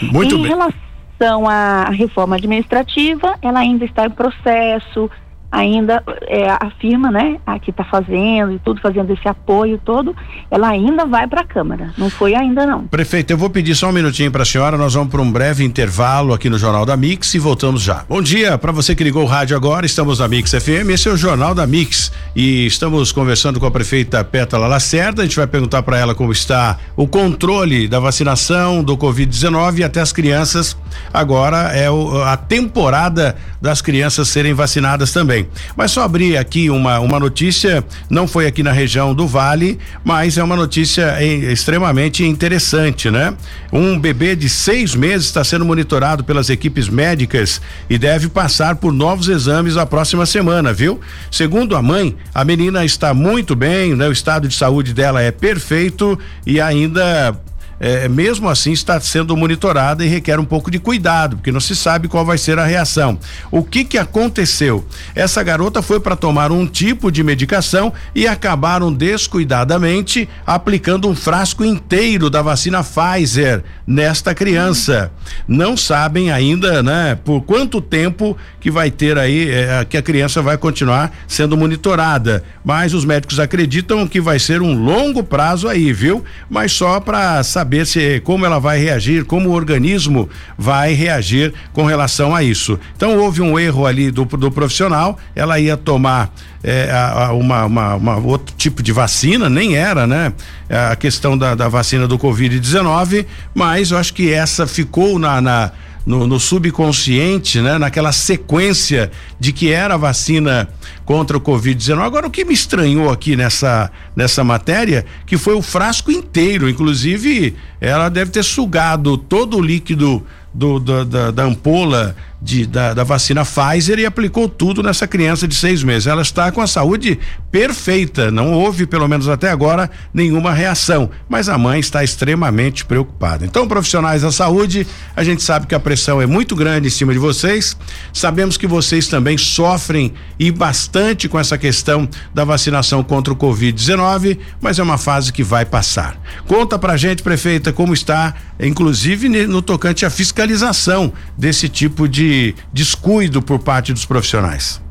[0.00, 0.48] Muito em bem.
[0.52, 0.87] relação
[1.18, 5.10] relação à reforma administrativa, ela ainda está em processo,
[5.50, 10.14] ainda é, a firma, né, a que está fazendo e tudo, fazendo esse apoio todo,
[10.50, 11.92] ela ainda vai para a Câmara.
[11.96, 12.86] Não foi ainda não.
[12.86, 14.76] Prefeito, eu vou pedir só um minutinho para a senhora.
[14.76, 18.04] Nós vamos para um breve intervalo aqui no Jornal da Mix e voltamos já.
[18.08, 19.86] Bom dia para você que ligou o rádio agora.
[19.86, 20.90] Estamos na Mix FM.
[20.90, 25.22] Esse é o Jornal da Mix e estamos conversando com a prefeita Pétala Lacerda.
[25.22, 29.84] A gente vai perguntar para ela como está o controle da vacinação do Covid-19 e
[29.84, 30.76] até as crianças.
[31.12, 35.37] Agora é o, a temporada das crianças serem vacinadas também
[35.76, 40.38] Mas só abrir aqui uma, uma notícia, não foi aqui na região do Vale, mas
[40.38, 43.34] é uma notícia extremamente interessante, né?
[43.72, 48.92] Um bebê de seis meses está sendo monitorado pelas equipes médicas e deve passar por
[48.92, 51.00] novos exames na próxima semana, viu?
[51.30, 54.08] Segundo a mãe, a menina está muito bem, né?
[54.08, 57.38] O estado de saúde dela é perfeito e ainda
[57.80, 61.76] é, mesmo assim está sendo monitorada e requer um pouco de cuidado, porque não se
[61.76, 63.18] sabe qual vai ser a reação.
[63.50, 64.84] O que que aconteceu?
[65.14, 71.64] Essa garota foi para tomar um tipo de medicação e acabaram descuidadamente aplicando um frasco
[71.64, 75.10] inteiro da vacina Pfizer nesta criança.
[75.46, 80.42] Não sabem ainda, né, por quanto tempo que vai ter aí é, que a criança
[80.42, 85.92] vai continuar sendo monitorada, mas os médicos acreditam que vai ser um longo prazo aí,
[85.92, 86.24] viu?
[86.50, 90.26] Mas só para saber saber se como ela vai reagir, como o organismo
[90.56, 92.80] vai reagir com relação a isso.
[92.96, 96.32] Então houve um erro ali do, do profissional, ela ia tomar
[96.64, 100.32] é, a, a uma, uma, uma, outro tipo de vacina, nem era, né?
[100.70, 105.70] A questão da, da vacina do Covid-19, mas eu acho que essa ficou na, na
[106.08, 107.76] no, no, subconsciente, né?
[107.76, 110.66] Naquela sequência de que era a vacina
[111.04, 112.00] contra o Covid-19.
[112.00, 117.54] Agora, o que me estranhou aqui nessa, nessa matéria, que foi o frasco inteiro, inclusive
[117.78, 123.02] ela deve ter sugado todo o líquido do, da, da, da ampola de, da, da,
[123.02, 126.06] vacina Pfizer e aplicou tudo nessa criança de seis meses.
[126.06, 127.18] Ela está com a saúde
[127.50, 133.44] perfeita, não houve, pelo menos até agora, nenhuma reação, mas a mãe está extremamente preocupada.
[133.44, 137.12] Então, profissionais da saúde, a gente sabe que a pressão é muito grande em cima
[137.12, 137.76] de vocês,
[138.12, 144.38] sabemos que vocês também sofrem e bastante com essa questão da vacinação contra o Covid-19,
[144.60, 146.16] mas é uma fase que vai passar.
[146.46, 152.27] Conta pra gente, prefeita, como está, inclusive no tocante à fiscalização desse tipo de
[152.72, 154.82] descuido por parte dos profissionais?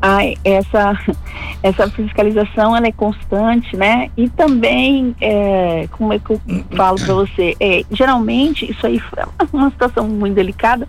[0.00, 0.98] Ai, essa,
[1.62, 4.10] essa fiscalização ela é constante, né?
[4.16, 6.40] E também, é, como é que eu
[6.76, 7.56] falo para você?
[7.58, 10.86] É, geralmente, isso aí é uma situação muito delicada,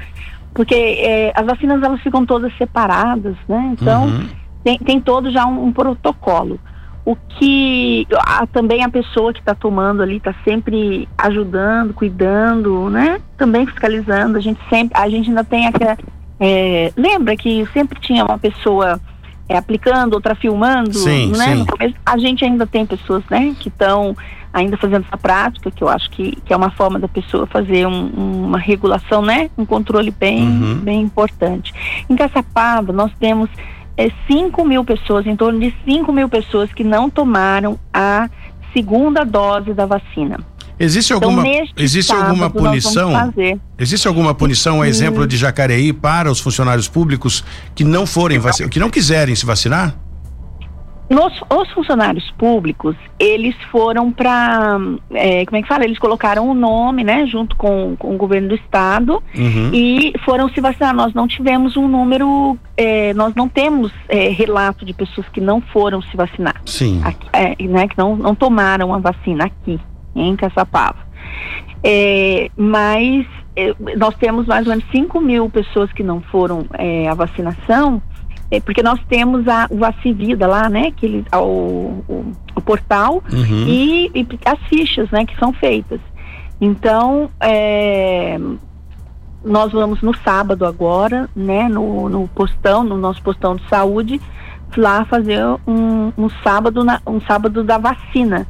[0.53, 3.75] porque é, as vacinas elas ficam todas separadas, né?
[3.79, 4.29] Então, uhum.
[4.63, 6.59] tem, tem todo já um, um protocolo
[7.07, 13.21] o que a, também a pessoa que está tomando ali está sempre ajudando, cuidando, né?
[13.37, 14.37] Também fiscalizando.
[14.37, 15.97] A gente sempre, a gente ainda tem aquela.
[16.37, 18.99] É, lembra que sempre tinha uma pessoa
[19.47, 21.55] é, aplicando, outra filmando, sim, né?
[21.55, 21.65] Sim.
[21.65, 24.13] Começo, a gente ainda tem pessoas, né, que estão
[24.51, 27.87] ainda fazendo essa prática, que eu acho que, que é uma forma da pessoa fazer
[27.87, 28.07] um,
[28.47, 29.49] uma regulação, né?
[29.57, 30.79] Um controle bem, uhum.
[30.79, 31.73] bem importante.
[32.09, 33.49] Em Caçapava, nós temos
[33.97, 38.29] é, 5 mil pessoas, em torno de 5 mil pessoas que não tomaram a
[38.71, 40.39] segunda dose da vacina.
[40.79, 43.33] Existe então, alguma, existe alguma punição?
[43.79, 48.71] Existe alguma punição, um exemplo de Jacareí para os funcionários públicos que não forem vacinados,
[48.71, 49.95] que não quiserem se vacinar?
[51.09, 54.77] Nos, os funcionários públicos, eles foram para,
[55.11, 55.85] é, como é que fala?
[55.85, 59.71] Eles colocaram o nome, né, junto com, com o governo do estado uhum.
[59.73, 60.93] e foram se vacinar.
[60.93, 65.61] Nós não tivemos um número, é, nós não temos é, relato de pessoas que não
[65.61, 66.61] foram se vacinar.
[66.65, 67.01] Sim.
[67.03, 69.79] Aqui, é, né, que não, não tomaram a vacina aqui,
[70.13, 71.07] em Caçapava.
[71.81, 76.65] É, mas é, nós temos mais ou menos 5 mil pessoas que não foram
[77.09, 78.01] à vacinação
[78.49, 83.23] é, porque nós temos a, o Vacivida lá, né, que ele, o, o, o portal
[83.31, 83.65] uhum.
[83.67, 85.99] e, e, as fichas, né, que são feitas.
[86.59, 88.39] Então, é,
[89.43, 94.21] nós vamos no sábado agora, né, no, no postão, no nosso postão de saúde,
[94.75, 98.47] lá fazer um, um sábado, na, um sábado da vacina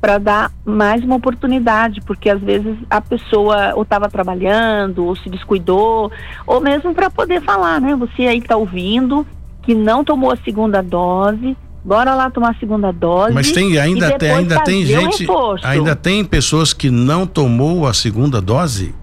[0.00, 5.28] para dar mais uma oportunidade, porque às vezes a pessoa ou estava trabalhando, ou se
[5.28, 6.10] descuidou,
[6.46, 7.94] ou mesmo para poder falar, né?
[7.96, 9.26] Você aí está ouvindo,
[9.62, 13.34] que não tomou a segunda dose, bora lá tomar a segunda dose.
[13.34, 15.26] Mas tem ainda tem ainda tem gente,
[15.62, 18.94] ainda tem pessoas que não tomou a segunda dose?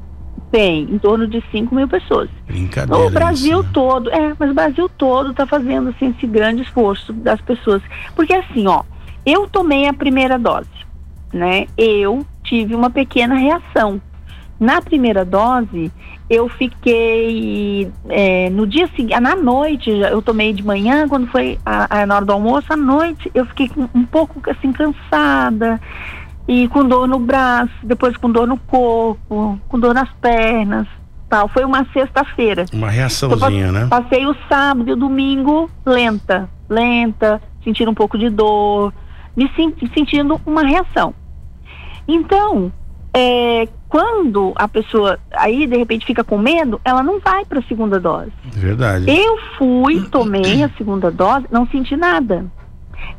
[0.51, 2.29] Tem, em torno de 5 mil pessoas.
[2.45, 3.05] Brincadeira.
[3.05, 3.69] O Brasil isso.
[3.73, 7.81] todo, é, mas o Brasil todo está fazendo assim, esse grande esforço das pessoas.
[8.15, 8.83] Porque assim, ó,
[9.25, 10.69] eu tomei a primeira dose,
[11.33, 11.67] né?
[11.77, 14.01] Eu tive uma pequena reação
[14.57, 15.91] Na primeira dose,
[16.29, 22.01] eu fiquei é, no dia seguinte, na noite, eu tomei de manhã, quando foi a,
[22.01, 25.79] a, na hora do almoço, à noite, eu fiquei um pouco assim cansada
[26.47, 30.87] e com dor no braço, depois com dor no corpo, com dor nas pernas,
[31.29, 31.47] tal.
[31.47, 32.65] Foi uma sexta-feira.
[32.73, 33.87] Uma reaçãozinha, né?
[33.89, 38.93] Passei o sábado e o domingo lenta, lenta, sentindo um pouco de dor,
[39.35, 39.49] me
[39.93, 41.13] sentindo uma reação.
[42.07, 42.71] Então,
[43.17, 47.63] é, quando a pessoa aí de repente fica com medo, ela não vai para a
[47.63, 48.31] segunda dose.
[48.45, 49.09] Verdade.
[49.09, 52.45] Eu fui, tomei a segunda dose, não senti nada.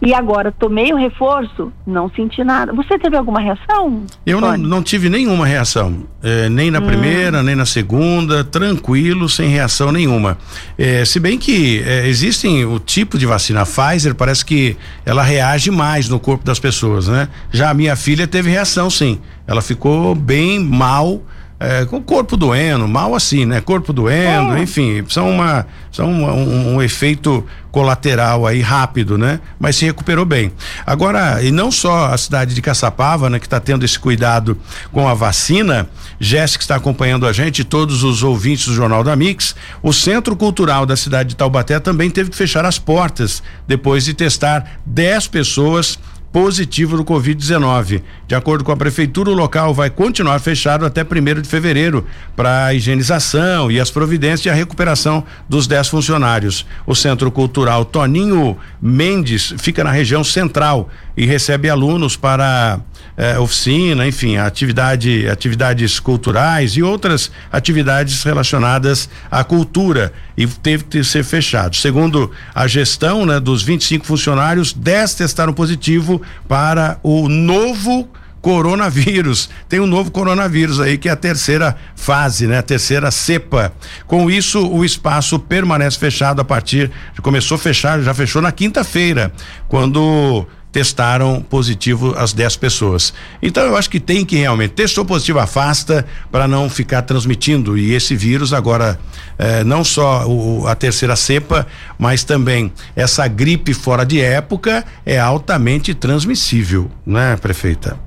[0.00, 2.72] E agora tomei o reforço, não senti nada.
[2.72, 4.04] Você teve alguma reação?
[4.24, 6.86] Eu não, não, tive nenhuma reação, é, nem na hum.
[6.86, 10.38] primeira, nem na segunda, tranquilo, sem reação nenhuma.
[10.78, 15.70] É, se bem que é, existem o tipo de vacina Pfizer, parece que ela reage
[15.70, 17.28] mais no corpo das pessoas, né?
[17.50, 19.18] Já a minha filha teve reação, sim.
[19.46, 21.22] Ela ficou bem mal
[21.60, 23.60] é, com o corpo doendo, mal assim, né?
[23.60, 24.62] Corpo doendo, é.
[24.62, 29.40] enfim, são uma são um, um, efeito colateral aí rápido, né?
[29.58, 30.52] Mas se recuperou bem.
[30.86, 34.56] Agora, e não só a cidade de Caçapava, né, que está tendo esse cuidado
[34.92, 35.88] com a vacina,
[36.20, 40.86] Jéssica está acompanhando a gente, todos os ouvintes do Jornal da Mix, o Centro Cultural
[40.86, 45.98] da cidade de Taubaté também teve que fechar as portas depois de testar 10 pessoas
[46.32, 48.02] positivo do Covid-19.
[48.26, 52.66] De acordo com a prefeitura, o local vai continuar fechado até primeiro de fevereiro para
[52.66, 56.66] a higienização e as providências e a recuperação dos 10 funcionários.
[56.86, 62.80] O Centro Cultural Toninho Mendes fica na região central e recebe alunos para
[63.16, 71.02] eh, oficina, enfim, atividade, atividades culturais e outras atividades relacionadas à cultura e teve que
[71.02, 71.74] ser fechado.
[71.74, 78.08] Segundo a gestão, né, dos 25 funcionários, 10 testaram positivo para o novo
[78.40, 79.50] coronavírus.
[79.68, 82.58] Tem um novo coronavírus aí que é a terceira fase, né?
[82.58, 83.72] A terceira cepa.
[84.06, 86.90] Com isso, o espaço permanece fechado a partir
[87.22, 89.32] começou a fechar, já fechou na quinta-feira,
[89.68, 90.46] quando
[90.78, 93.12] testaram positivo as 10 pessoas.
[93.42, 97.94] Então eu acho que tem que realmente testou positivo afasta para não ficar transmitindo e
[97.94, 98.96] esse vírus agora
[99.36, 101.66] eh, não só o, a terceira cepa,
[101.98, 107.98] mas também essa gripe fora de época é altamente transmissível, né, prefeita?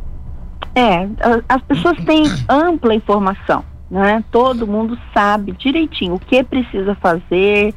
[0.73, 1.09] É,
[1.49, 4.23] as pessoas têm ampla informação, né?
[4.31, 7.75] Todo mundo sabe direitinho o que precisa fazer,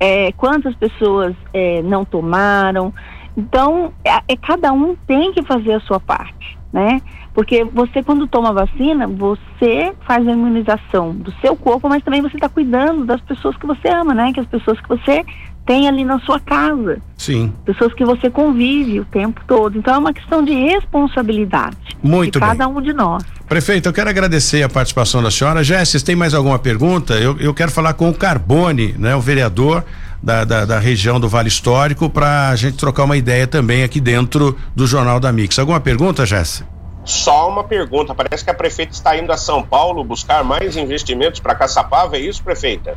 [0.00, 2.92] é, quantas pessoas é, não tomaram.
[3.36, 7.00] Então, é, é, cada um tem que fazer a sua parte, né?
[7.34, 12.36] Porque você, quando toma vacina, você faz a imunização do seu corpo, mas também você
[12.36, 14.32] está cuidando das pessoas que você ama, né?
[14.32, 15.24] Que as pessoas que você
[15.64, 16.98] tem ali na sua casa.
[17.16, 17.52] Sim.
[17.64, 19.78] Pessoas que você convive o tempo todo.
[19.78, 21.76] Então é uma questão de responsabilidade.
[22.02, 23.24] Muito de cada um de nós.
[23.48, 25.62] Prefeito, eu quero agradecer a participação da senhora.
[25.62, 27.14] Jéssica, tem mais alguma pergunta?
[27.14, 29.14] Eu, eu quero falar com o Carbone, né?
[29.14, 29.84] O vereador
[30.22, 34.00] da, da, da região do Vale Histórico, para a gente trocar uma ideia também aqui
[34.00, 35.58] dentro do Jornal da Mix.
[35.58, 36.70] Alguma pergunta, Jéssica?
[37.04, 38.14] Só uma pergunta.
[38.14, 42.20] Parece que a prefeita está indo a São Paulo buscar mais investimentos para Caçapava, é
[42.20, 42.96] isso, prefeita?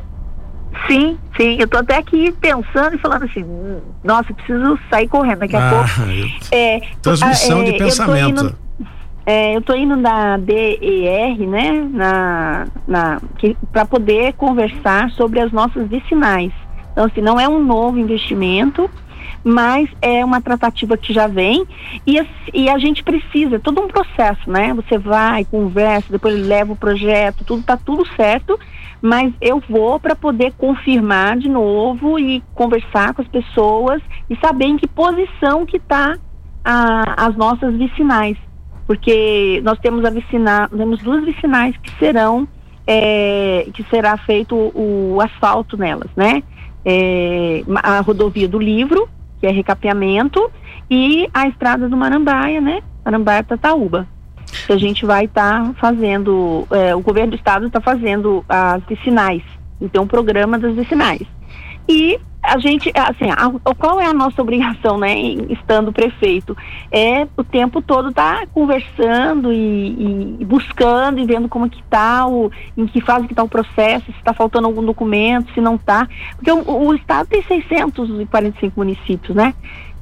[0.88, 1.58] Sim, sim.
[1.60, 3.44] Eu tô até aqui pensando e falando assim,
[4.04, 6.46] nossa, preciso sair correndo daqui a ah, pouco.
[6.52, 8.30] É, Transmissão é, de pensamento.
[8.30, 8.58] Eu tô, indo,
[9.26, 13.22] é, eu tô indo na DER, né, na, na,
[13.72, 16.52] para poder conversar sobre as nossas vicinais.
[16.96, 18.90] Então, assim, não é um novo investimento,
[19.44, 21.68] mas é uma tratativa que já vem
[22.08, 24.74] e, e a gente precisa, é todo um processo, né?
[24.74, 28.58] Você vai, conversa, depois leva o projeto, tudo tá tudo certo,
[29.02, 34.68] mas eu vou para poder confirmar de novo e conversar com as pessoas e saber
[34.68, 36.18] em que posição que está
[36.64, 38.38] as nossas vicinais,
[38.88, 42.48] porque nós temos a vicina, temos duas vicinais que serão
[42.88, 46.42] é, que será feito o, o asfalto nelas, né?
[46.86, 50.52] É, a rodovia do Livro, que é recapeamento,
[50.90, 52.82] e a estrada do Marambaia, né?
[53.04, 54.08] Marambaia Tataúba
[54.66, 58.84] que a gente vai estar tá fazendo, é, o governo do estado está fazendo as
[58.86, 59.44] vicinais,
[59.80, 61.22] então um programa das vicinais.
[61.88, 65.18] E a gente, assim, a, qual é a nossa obrigação, né,
[65.50, 66.56] estando prefeito?
[66.92, 72.28] É o tempo todo estar tá conversando e, e, buscando e vendo como que está,
[72.28, 75.76] o, em que fase que está o processo, se está faltando algum documento, se não
[75.76, 76.08] está.
[76.36, 79.54] Porque o, o estado tem 645 municípios, né?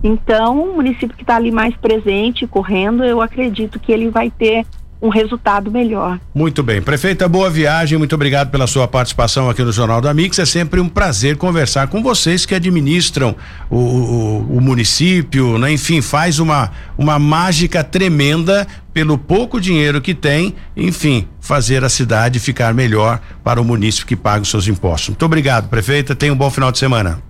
[0.04, 4.66] Então, o município que está ali mais presente, correndo, eu acredito que ele vai ter
[5.04, 6.18] um resultado melhor.
[6.34, 6.82] Muito bem.
[6.82, 7.98] Prefeita, boa viagem.
[7.98, 10.40] Muito obrigado pela sua participação aqui no Jornal da Mix.
[10.40, 13.36] É sempre um prazer conversar com vocês que administram
[13.70, 15.74] o, o, o município, né?
[15.74, 22.40] Enfim, faz uma, uma mágica tremenda pelo pouco dinheiro que tem, enfim, fazer a cidade
[22.40, 25.10] ficar melhor para o município que paga os seus impostos.
[25.10, 26.16] Muito obrigado, prefeita.
[26.16, 27.22] Tenha um bom final de semana.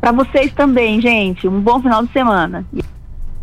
[0.00, 1.46] Para vocês também, gente.
[1.46, 2.64] Um bom final de semana.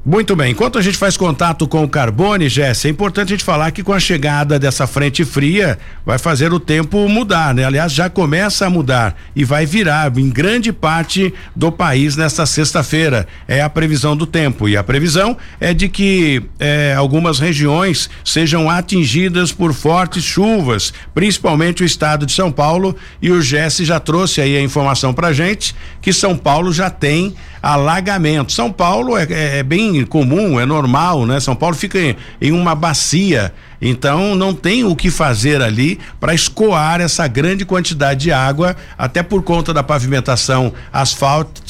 [0.10, 3.44] Muito bem, enquanto a gente faz contato com o Carbone, Jesse, é importante a gente
[3.44, 7.64] falar que com a chegada dessa frente fria vai fazer o tempo mudar, né?
[7.64, 13.28] Aliás, já começa a mudar e vai virar em grande parte do país nesta sexta-feira.
[13.48, 18.68] É a previsão do tempo e a previsão é de que eh, algumas regiões sejam
[18.68, 24.42] atingidas por fortes chuvas, principalmente o estado de São Paulo e o Jesse já trouxe
[24.42, 28.52] aí a informação pra gente que São Paulo já tem alagamento.
[28.52, 31.40] São Paulo é, é, é bem comum, é normal, né?
[31.40, 36.34] São Paulo fica em, em uma bacia então não tem o que fazer ali para
[36.34, 40.74] escoar essa grande quantidade de água, até por conta da pavimentação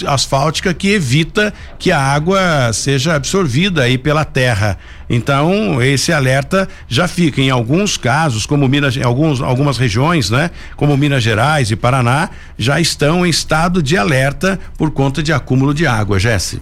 [0.05, 4.77] asfáltica que evita que a água seja absorvida aí pela terra.
[5.09, 10.95] Então, esse alerta já fica em alguns casos, como Minas, alguns, algumas regiões, né, como
[10.95, 15.87] Minas Gerais e Paraná, já estão em estado de alerta por conta de acúmulo de
[15.87, 16.61] água, Jesse.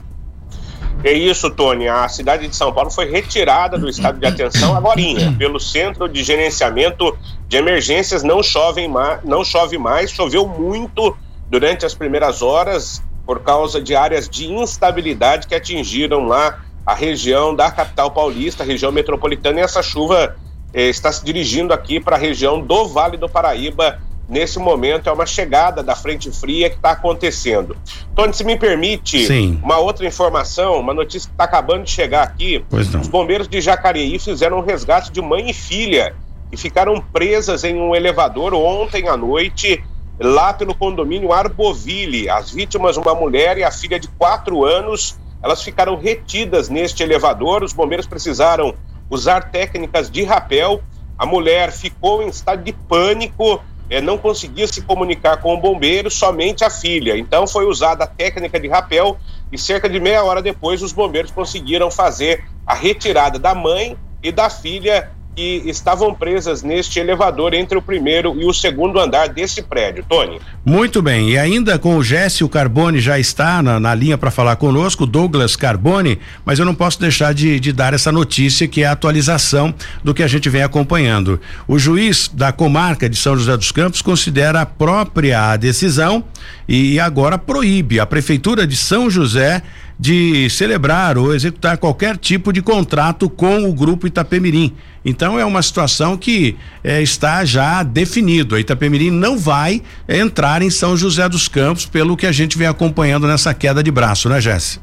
[1.08, 1.88] É isso, Tony.
[1.88, 5.00] A cidade de São Paulo foi retirada do estado de atenção agora
[5.40, 8.24] pelo Centro de Gerenciamento de Emergências.
[8.24, 11.16] Não chove mais, não chove mais, choveu muito
[11.50, 17.56] durante as primeiras horas por causa de áreas de instabilidade que atingiram lá a região
[17.56, 20.36] da capital paulista, a região metropolitana, e essa chuva
[20.74, 23.98] eh, está se dirigindo aqui para a região do Vale do Paraíba
[24.28, 27.78] nesse momento é uma chegada da frente fria que está acontecendo.
[28.16, 29.60] Tony, se me permite, Sim.
[29.64, 32.64] uma outra informação, uma notícia que está acabando de chegar aqui.
[32.72, 36.14] Os bombeiros de Jacareí fizeram um resgate de mãe e filha
[36.50, 39.84] que ficaram presas em um elevador ontem à noite
[40.20, 42.30] lá pelo condomínio Arboville.
[42.30, 47.64] As vítimas, uma mulher e a filha de quatro anos, elas ficaram retidas neste elevador.
[47.64, 48.74] Os bombeiros precisaram
[49.10, 50.82] usar técnicas de rapel.
[51.18, 56.12] A mulher ficou em estado de pânico é, não conseguia se comunicar com o bombeiro,
[56.12, 57.18] somente a filha.
[57.18, 59.18] Então foi usada a técnica de rapel
[59.52, 64.32] e cerca de meia hora depois os bombeiros conseguiram fazer a retirada da mãe e
[64.32, 69.62] da filha que estavam presas neste elevador entre o primeiro e o segundo andar desse
[69.62, 70.04] prédio.
[70.10, 70.40] Tony.
[70.66, 71.30] Muito bem.
[71.30, 75.56] E ainda com o Gécio Carbone já está na, na linha para falar conosco, Douglas
[75.56, 79.72] Carbone, mas eu não posso deixar de, de, dar essa notícia que é a atualização
[80.04, 81.40] do que a gente vem acompanhando.
[81.68, 86.24] O juiz da comarca de São José dos Campos considera própria a decisão
[86.68, 89.62] e agora proíbe a prefeitura de São José
[90.00, 94.76] de celebrar ou executar qualquer tipo de contrato com o grupo Itapemirim.
[95.10, 98.56] Então é uma situação que é, está já definido.
[98.56, 102.68] A Itapemirim não vai entrar em São José dos Campos, pelo que a gente vem
[102.68, 104.82] acompanhando nessa queda de braço, né, Jesse?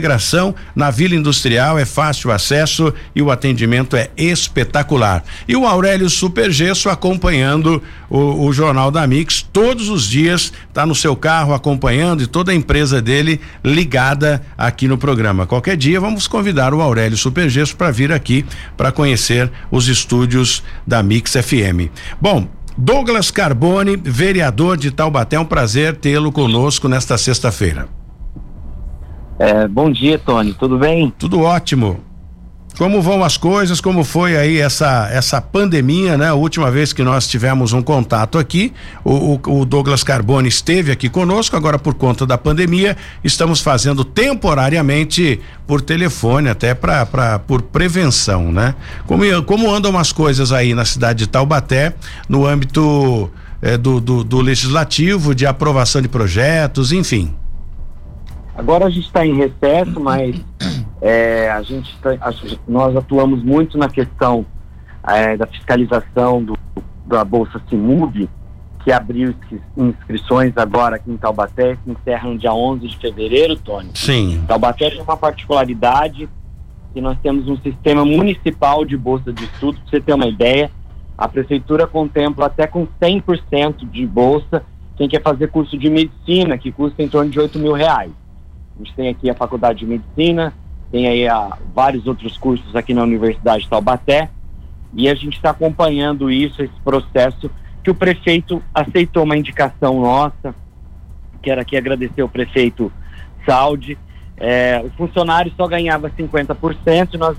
[0.74, 5.22] na Vila Industrial, é fácil acesso e o atendimento é espetacular.
[5.46, 10.94] E o Aurélio Supergesso acompanhando o, o Jornal da Mix todos os dias, tá no
[10.94, 15.46] seu carro acompanhando e toda a empresa dele ligada aqui no programa.
[15.46, 18.44] Qualquer dia vamos convidar o Aurélio Supergesso para vir aqui
[18.76, 21.90] para conhecer os estúdios da Mix FM.
[22.20, 27.99] Bom, Douglas Carbone, vereador de Taubaté, é um prazer tê-lo conosco nesta sexta-feira.
[29.40, 30.52] É, bom dia, Tony.
[30.52, 31.10] Tudo bem?
[31.18, 31.98] Tudo ótimo.
[32.76, 33.80] Como vão as coisas?
[33.80, 36.28] Como foi aí essa essa pandemia, né?
[36.28, 38.70] A última vez que nós tivemos um contato aqui,
[39.02, 41.56] o, o, o Douglas Carbone esteve aqui conosco.
[41.56, 48.74] Agora, por conta da pandemia, estamos fazendo temporariamente por telefone, até para por prevenção, né?
[49.06, 51.94] Como como andam as coisas aí na cidade de Taubaté
[52.28, 53.30] no âmbito
[53.62, 57.39] é, do, do, do legislativo, de aprovação de projetos, enfim.
[58.56, 60.36] Agora a gente está em recesso, mas
[61.00, 62.10] é, a gente tá,
[62.66, 64.44] nós atuamos muito na questão
[65.06, 66.58] é, da fiscalização do,
[67.06, 68.28] da Bolsa Simub,
[68.84, 69.34] que abriu
[69.76, 73.90] inscrições agora aqui em Taubaté, que encerra no dia 11 de fevereiro, Tony.
[73.94, 74.42] Sim.
[74.46, 76.28] Taubaté tem uma particularidade
[76.92, 80.70] que nós temos um sistema municipal de bolsa de estudo, para você ter uma ideia.
[81.16, 84.62] A prefeitura contempla até com 100% de bolsa
[84.96, 88.12] quem quer fazer curso de medicina, que custa em torno de 8 mil reais.
[88.80, 90.54] A gente tem aqui a faculdade de medicina,
[90.90, 94.30] tem aí a, vários outros cursos aqui na Universidade de Taubaté,
[94.94, 97.50] e a gente está acompanhando isso, esse processo,
[97.84, 100.54] que o prefeito aceitou uma indicação nossa,
[101.42, 102.90] quero aqui agradecer ao prefeito
[103.44, 103.98] Saudi,
[104.38, 107.36] é, o funcionário só ganhava 50%, nós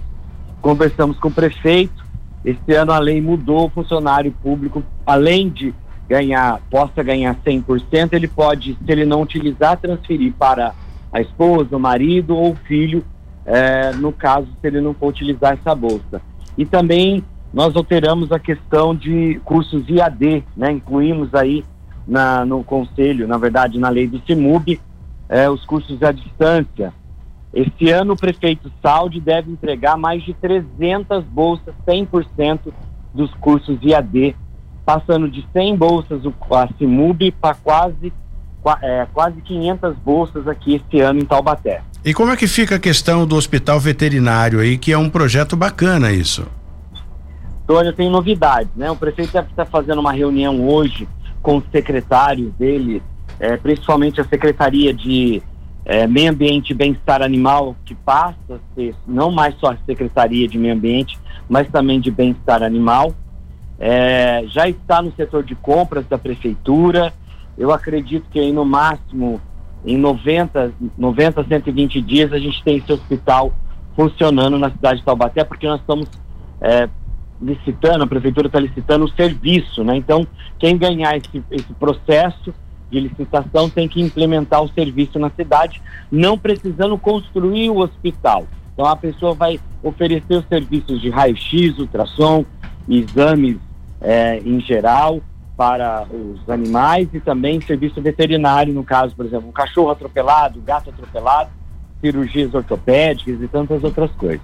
[0.62, 2.06] conversamos com o prefeito,
[2.46, 5.74] esse ano a lei mudou, o funcionário público, além de
[6.08, 10.74] ganhar, possa ganhar 100%, ele pode, se ele não utilizar, transferir para
[11.12, 13.04] a esposa, o marido ou o filho,
[13.46, 16.22] é, no caso, se ele não for utilizar essa bolsa.
[16.58, 20.72] E também nós alteramos a questão de cursos IAD, né?
[20.72, 21.66] Incluímos aí
[22.08, 24.80] na, no conselho, na verdade, na lei do CIMUB,
[25.28, 26.94] é, os cursos à distância.
[27.54, 32.72] Esse ano o prefeito Saldi deve entregar mais de 300 bolsas, 100%
[33.14, 34.36] dos cursos IAD,
[34.86, 38.14] passando de 100 bolsas a CIMUB para quase,
[38.82, 41.82] é, quase 500 bolsas aqui esse ano em Taubaté.
[42.04, 45.56] E como é que fica a questão do hospital veterinário aí, que é um projeto
[45.56, 46.48] bacana isso?
[47.68, 48.90] Tônia, tem novidades, né?
[48.90, 51.08] O prefeito deve estar fazendo uma reunião hoje
[51.42, 53.02] com os secretários dele,
[53.40, 55.42] é, principalmente a Secretaria de
[55.86, 60.48] é, Meio Ambiente e Bem-Estar Animal, que passa a ser não mais só a Secretaria
[60.48, 63.14] de Meio Ambiente, mas também de Bem-Estar Animal.
[63.80, 67.14] É, já está no setor de compras da Prefeitura.
[67.62, 69.40] Eu acredito que aí no máximo
[69.86, 73.54] em 90, 90, 120 dias a gente tem esse hospital
[73.96, 76.10] funcionando na cidade de Taubaté, porque nós estamos
[76.60, 76.90] é,
[77.40, 79.96] licitando, a prefeitura está licitando o serviço, né?
[79.96, 80.26] Então,
[80.58, 82.52] quem ganhar esse, esse processo
[82.90, 85.80] de licitação tem que implementar o serviço na cidade,
[86.12, 88.48] não precisando construir o hospital.
[88.74, 92.44] Então, a pessoa vai oferecer os serviços de raio-x, ultrassom,
[92.90, 93.58] exames
[94.02, 95.22] é, em geral
[95.62, 100.64] para os animais e também serviço veterinário, no caso, por exemplo, um cachorro atropelado, um
[100.64, 101.52] gato atropelado,
[102.02, 104.42] cirurgias ortopédicas e tantas outras coisas.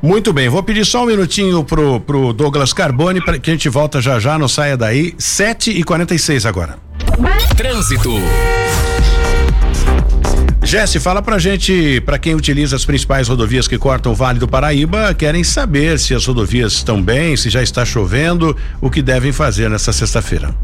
[0.00, 3.68] Muito bem, vou pedir só um minutinho pro, pro Douglas Carbone para que a gente
[3.68, 5.12] volta já já, não saia daí.
[5.18, 6.78] 7 e 46 agora.
[7.56, 8.12] Trânsito.
[10.64, 14.48] Jesse, fala pra gente, para quem utiliza as principais rodovias que cortam o Vale do
[14.48, 19.30] Paraíba, querem saber se as rodovias estão bem, se já está chovendo, o que devem
[19.30, 20.54] fazer nessa sexta-feira.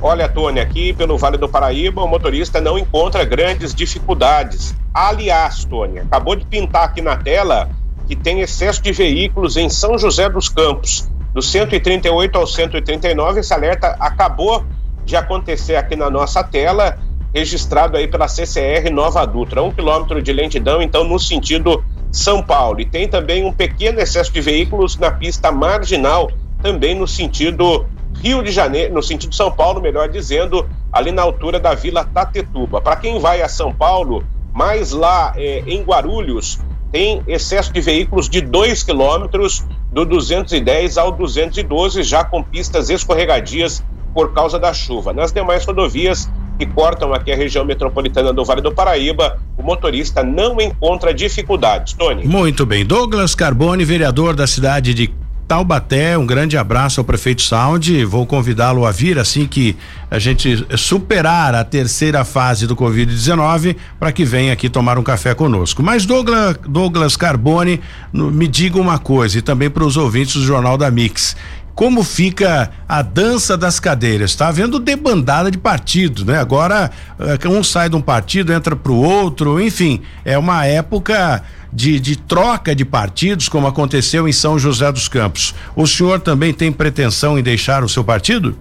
[0.00, 4.74] Olha, Tony, aqui pelo Vale do Paraíba, o motorista não encontra grandes dificuldades.
[4.92, 7.68] Aliás, Tony, acabou de pintar aqui na tela
[8.08, 11.10] que tem excesso de veículos em São José dos Campos.
[11.34, 14.64] Do 138 ao 139, esse alerta acabou
[15.04, 16.98] de acontecer aqui na nossa tela,
[17.36, 19.62] registrado aí pela CCR Nova Dutra.
[19.62, 22.80] Um quilômetro de lentidão, então, no sentido São Paulo.
[22.80, 26.30] E tem também um pequeno excesso de veículos na pista marginal,
[26.62, 27.84] também no sentido
[28.22, 32.80] Rio de Janeiro, no sentido São Paulo, melhor dizendo, ali na altura da Vila Tatetuba.
[32.80, 34.24] Para quem vai a São Paulo,
[34.54, 36.58] mais lá é, em Guarulhos,
[36.90, 43.84] tem excesso de veículos de 2 quilômetros do 210 ao 212, já com pistas escorregadias
[44.14, 45.12] por causa da chuva.
[45.12, 50.22] Nas demais rodovias que cortam aqui a região metropolitana do Vale do Paraíba, o motorista
[50.22, 51.92] não encontra dificuldades.
[51.92, 52.26] Tony.
[52.26, 52.84] Muito bem.
[52.84, 55.12] Douglas Carbone, vereador da cidade de
[55.46, 58.04] Taubaté, um grande abraço ao prefeito Saúde.
[58.04, 59.76] Vou convidá-lo a vir assim que
[60.10, 65.34] a gente superar a terceira fase do Covid-19 para que venha aqui tomar um café
[65.34, 65.84] conosco.
[65.84, 67.80] Mas Douglas, Douglas Carbone,
[68.12, 71.36] me diga uma coisa e também para os ouvintes do Jornal da Mix
[71.76, 74.30] como fica a dança das cadeiras.
[74.30, 76.38] Está havendo debandada de partidos, né?
[76.38, 81.44] Agora eh, um sai de um partido, entra para o outro, enfim, é uma época
[81.70, 85.54] de, de troca de partidos, como aconteceu em São José dos Campos.
[85.76, 88.58] O senhor também tem pretensão em deixar o seu partido?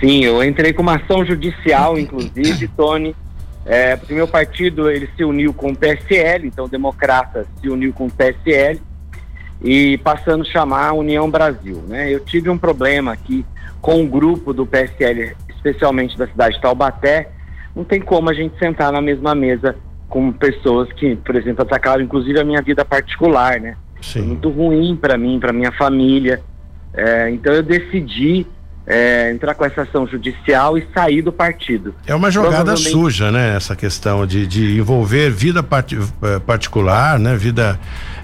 [0.00, 3.16] Sim, eu entrei com uma ação judicial, inclusive, Tony,
[3.64, 7.90] é, porque meu partido ele se uniu com o PSL, então o Democrata se uniu
[7.94, 8.78] com o PSL
[9.62, 11.82] e passando a chamar União Brasil.
[11.86, 12.12] Né?
[12.12, 13.44] Eu tive um problema aqui
[13.80, 17.30] com o um grupo do PSL, especialmente da cidade de Taubaté.
[17.74, 19.76] Não tem como a gente sentar na mesma mesa
[20.08, 23.76] com pessoas que, por exemplo, atacaram inclusive a minha vida particular, né?
[24.02, 24.20] Sim.
[24.20, 26.40] Foi muito ruim para mim, para minha família.
[26.92, 28.46] É, então eu decidi
[28.86, 31.94] é, entrar com essa ação judicial e sair do partido.
[32.06, 33.54] É uma jogada suja, né?
[33.54, 37.36] Essa questão de, de envolver vida part, eh, particular, né?
[37.36, 37.78] Vida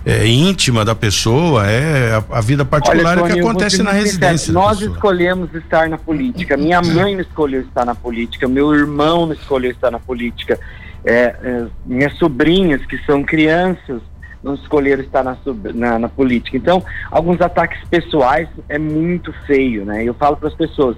[0.07, 4.53] é, íntima da pessoa, é a, a vida particular Olha, Tony, que acontece na residência.
[4.53, 6.57] Nós escolhemos estar na política.
[6.57, 10.61] Minha mãe me escolheu estar na política, meu irmão me escolheu estar na política.
[11.05, 14.01] É, é, minhas sobrinhas, que são crianças,
[14.45, 15.37] não escolheram estar na,
[15.75, 16.57] na, na, política.
[16.57, 20.05] Então, alguns ataques pessoais é muito feio, né?
[20.05, 20.97] Eu falo para as pessoas,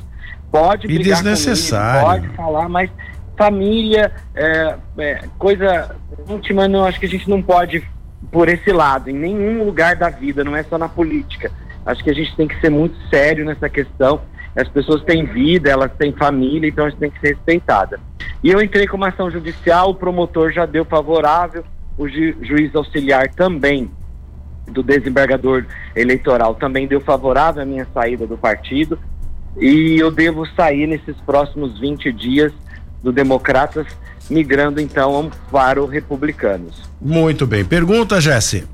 [0.52, 2.04] pode e brigar desnecessário.
[2.04, 2.90] Comigo, pode falar, mas
[3.38, 5.96] família, é, é, coisa
[6.28, 7.82] íntima, não, acho que a gente não pode
[8.30, 11.50] por esse lado, em nenhum lugar da vida, não é só na política.
[11.86, 14.20] Acho que a gente tem que ser muito sério nessa questão.
[14.54, 18.00] As pessoas têm vida, elas têm família, então a gente tem que ser respeitada.
[18.42, 21.64] E eu entrei com uma ação judicial, o promotor já deu favorável,
[21.96, 23.90] o ju juiz auxiliar também
[24.70, 25.64] do desembargador
[25.96, 28.98] eleitoral também deu favorável à minha saída do partido
[29.56, 32.52] e eu devo sair nesses próximos 20 dias
[33.02, 33.86] do Democratas,
[34.28, 36.82] migrando então para o Republicanos.
[37.00, 37.64] Muito bem.
[37.64, 38.66] Pergunta, Jesse.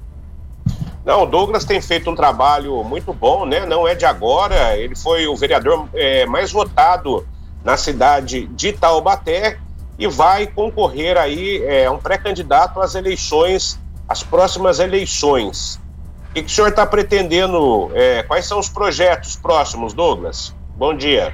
[1.05, 3.67] Não, o Douglas tem feito um trabalho muito bom, né?
[3.67, 4.77] Não é de agora.
[4.77, 7.27] Ele foi o vereador é, mais votado
[7.63, 9.59] na cidade de Taubaté
[9.99, 15.81] e vai concorrer aí, é um pré-candidato às eleições, às próximas eleições.
[16.31, 17.91] O que, que o senhor está pretendendo?
[17.95, 20.55] É, quais são os projetos próximos, Douglas?
[20.77, 21.33] Bom dia.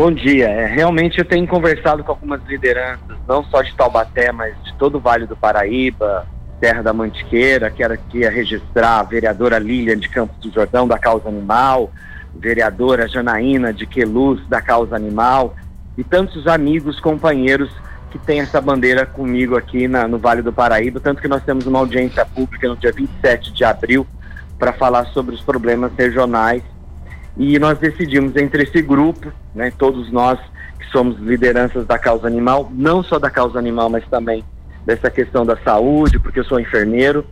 [0.00, 0.48] Bom dia.
[0.48, 4.96] É, realmente eu tenho conversado com algumas lideranças, não só de Taubaté, mas de todo
[4.96, 6.26] o Vale do Paraíba,
[6.58, 7.70] Terra da Mantiqueira.
[7.70, 11.92] Quero aqui registrar a vereadora Lilian de Campos do Jordão, da Causa Animal,
[12.34, 15.54] vereadora Janaína de Queluz, da Causa Animal
[15.98, 17.70] e tantos amigos, companheiros
[18.10, 21.66] que têm essa bandeira comigo aqui na, no Vale do Paraíba, tanto que nós temos
[21.66, 24.06] uma audiência pública no dia 27 de abril
[24.58, 26.62] para falar sobre os problemas regionais
[27.36, 30.38] e nós decidimos entre esse grupo, né, todos nós
[30.78, 34.44] que somos lideranças da causa animal, não só da causa animal, mas também
[34.84, 37.24] dessa questão da saúde, porque eu sou enfermeiro,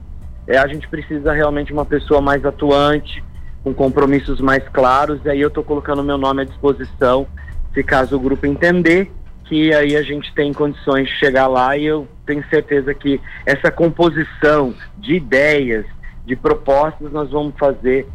[0.47, 3.23] é, a gente precisa realmente uma pessoa mais atuante,
[3.65, 7.27] com compromissos mais claros, e aí eu estou colocando meu nome à disposição
[7.75, 9.11] se caso o grupo entender
[9.45, 13.71] que aí a gente tem condições de chegar lá e eu tenho certeza que essa
[13.71, 15.87] composição de ideias,
[16.27, 18.07] de propostas nós vamos fazer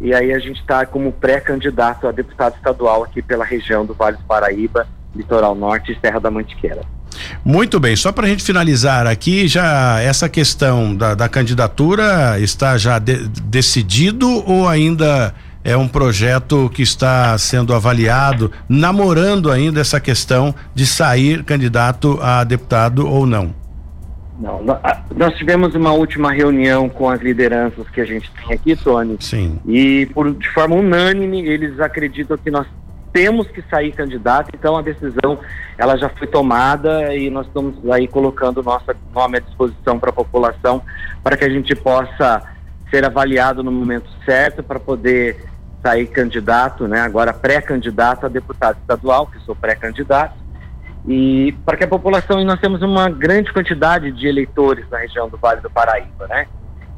[0.00, 4.16] e aí a gente está como pré-candidato a deputado estadual aqui pela região do Vale
[4.16, 6.82] do Paraíba, Litoral Norte e Serra da Mantiqueira.
[7.44, 12.78] Muito bem, só para a gente finalizar aqui, já essa questão da, da candidatura está
[12.78, 20.00] já de, decidido ou ainda é um projeto que está sendo avaliado, namorando ainda essa
[20.00, 23.59] questão de sair candidato a deputado ou não?
[24.40, 24.62] Não,
[25.14, 29.18] nós tivemos uma última reunião com as lideranças que a gente tem aqui, Tony.
[29.20, 29.60] Sim.
[29.66, 32.66] E por, de forma unânime, eles acreditam que nós
[33.12, 35.38] temos que sair candidato, então a decisão
[35.76, 40.12] ela já foi tomada e nós estamos aí colocando nossa nome à disposição para a
[40.12, 40.80] população
[41.22, 42.42] para que a gente possa
[42.90, 45.44] ser avaliado no momento certo para poder
[45.82, 47.00] sair candidato, né?
[47.00, 50.34] Agora pré-candidato a deputado estadual, que sou pré-candidato,
[51.08, 55.28] e para que a população, e nós temos uma grande quantidade de eleitores na região
[55.28, 56.46] do Vale do Paraíba, né?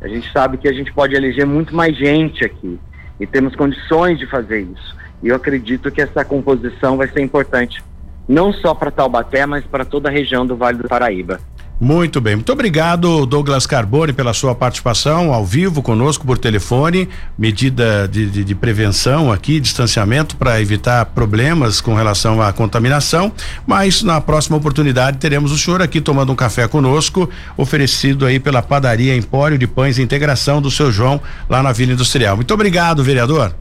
[0.00, 2.78] A gente sabe que a gente pode eleger muito mais gente aqui
[3.20, 4.96] e temos condições de fazer isso.
[5.22, 7.82] E eu acredito que essa composição vai ser importante
[8.28, 11.40] não só para Taubaté, mas para toda a região do Vale do Paraíba.
[11.82, 18.06] Muito bem, muito obrigado Douglas Carbone pela sua participação ao vivo conosco por telefone, medida
[18.06, 23.32] de, de, de prevenção aqui, distanciamento para evitar problemas com relação à contaminação,
[23.66, 28.62] mas na próxima oportunidade teremos o senhor aqui tomando um café conosco, oferecido aí pela
[28.62, 32.36] padaria Empório de Pães Integração do seu João lá na Vila Industrial.
[32.36, 33.56] Muito obrigado, vereador.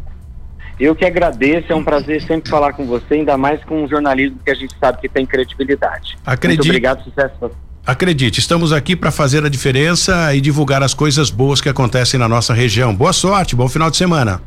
[0.80, 4.38] Eu que agradeço, é um prazer sempre falar com você, ainda mais com um jornalismo
[4.46, 6.20] que a gente sabe que tem credibilidade.
[6.24, 6.60] Acredito.
[6.60, 7.71] Muito obrigado, sucesso.
[7.86, 12.30] Acredite, estamos aqui para fazer a diferença e divulgar as coisas boas que acontecem na
[12.30, 12.96] nossa região.
[12.96, 14.40] Boa sorte, bom final de semana.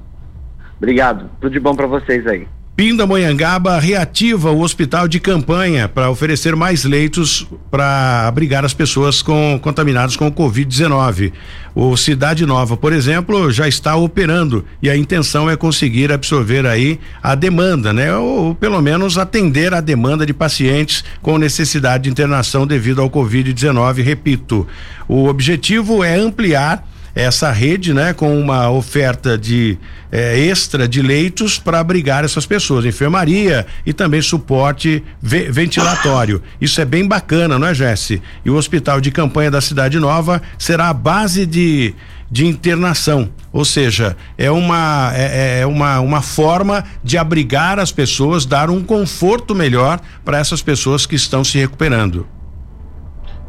[0.78, 2.46] Obrigado, tudo de bom para vocês aí.
[2.76, 9.60] Pindamonhangaba reativa o hospital de campanha para oferecer mais leitos para abrigar as pessoas com
[9.62, 11.32] contaminadas com o Covid-19.
[11.72, 16.98] O Cidade Nova, por exemplo, já está operando e a intenção é conseguir absorver aí
[17.22, 18.12] a demanda, né?
[18.16, 23.08] Ou, ou pelo menos atender a demanda de pacientes com necessidade de internação devido ao
[23.08, 24.02] Covid-19.
[24.02, 24.66] Repito,
[25.06, 26.84] o objetivo é ampliar
[27.14, 29.78] essa rede, né, com uma oferta de
[30.10, 36.42] eh, extra de leitos para abrigar essas pessoas, enfermaria e também suporte ve ventilatório.
[36.60, 38.20] Isso é bem bacana, não é, Jesse?
[38.44, 41.94] E o hospital de campanha da Cidade Nova será a base de
[42.30, 43.30] de internação.
[43.52, 48.82] Ou seja, é uma, é, é uma, uma forma de abrigar as pessoas, dar um
[48.82, 52.26] conforto melhor para essas pessoas que estão se recuperando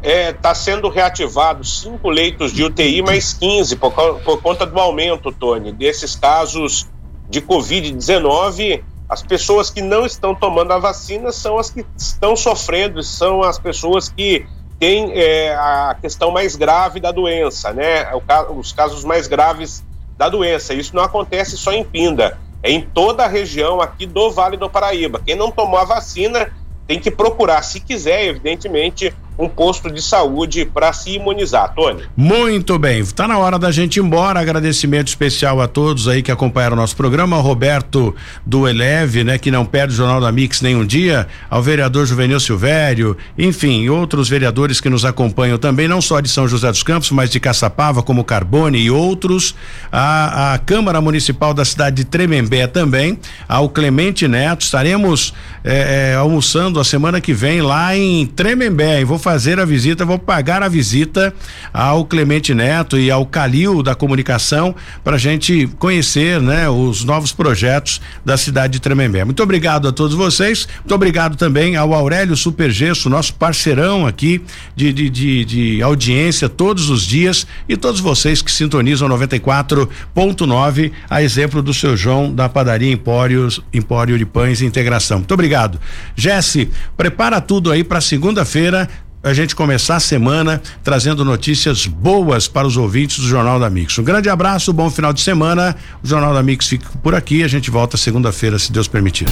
[0.02, 4.78] está é, tá sendo reativados cinco leitos de UTI mais 15 por, por conta do
[4.78, 6.88] aumento, Tony, desses casos
[7.28, 8.82] de Covid-19.
[9.08, 13.58] As pessoas que não estão tomando a vacina são as que estão sofrendo, são as
[13.58, 14.46] pessoas que
[14.78, 18.08] têm é, a questão mais grave da doença, né?
[18.56, 19.84] Os casos mais graves
[20.18, 20.74] da doença.
[20.74, 24.68] Isso não acontece só em Pinda, é em toda a região aqui do Vale do
[24.68, 25.22] Paraíba.
[25.24, 26.52] Quem não tomou a vacina
[26.86, 32.02] tem que procurar, se quiser, evidentemente, um posto de saúde para se imunizar, Tony.
[32.16, 34.40] Muito bem, está na hora da gente ir embora.
[34.40, 38.14] Agradecimento especial a todos aí que acompanharam o nosso programa, Roberto
[38.44, 42.40] do Eleve, né, que não perde o Jornal da Mix nenhum dia, ao vereador Juvenil
[42.40, 47.10] Silvério, enfim, outros vereadores que nos acompanham também, não só de São José dos Campos,
[47.10, 49.54] mas de Caçapava, como Carbone e outros,
[49.90, 53.18] a, a Câmara Municipal da cidade de Tremembé também,
[53.48, 55.34] ao Clemente Neto, estaremos
[55.64, 60.04] é, é, almoçando a semana que vem lá em Tremembé, e vou fazer a visita,
[60.04, 61.34] vou pagar a visita
[61.74, 64.72] ao Clemente Neto e ao Calil da comunicação
[65.02, 69.24] para a gente conhecer, né, os novos projetos da cidade de Tremembé.
[69.24, 74.40] Muito obrigado a todos vocês, muito obrigado também ao Aurélio Supergesso, nosso parceirão aqui
[74.76, 81.20] de, de, de, de audiência todos os dias e todos vocês que sintonizam 94.9, a
[81.20, 85.18] exemplo do seu João da padaria Empórios, Empório de Pães e Integração.
[85.18, 85.80] Muito obrigado.
[86.14, 88.88] Jesse, prepara tudo aí para segunda-feira
[89.26, 93.98] a gente começar a semana trazendo notícias boas para os ouvintes do Jornal da Mix.
[93.98, 95.74] Um grande abraço, bom final de semana.
[96.00, 97.42] O Jornal da Mix fica por aqui.
[97.42, 99.26] A gente volta segunda-feira, se Deus permitir.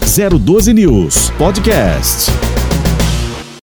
[0.00, 2.63] 012 News Podcast.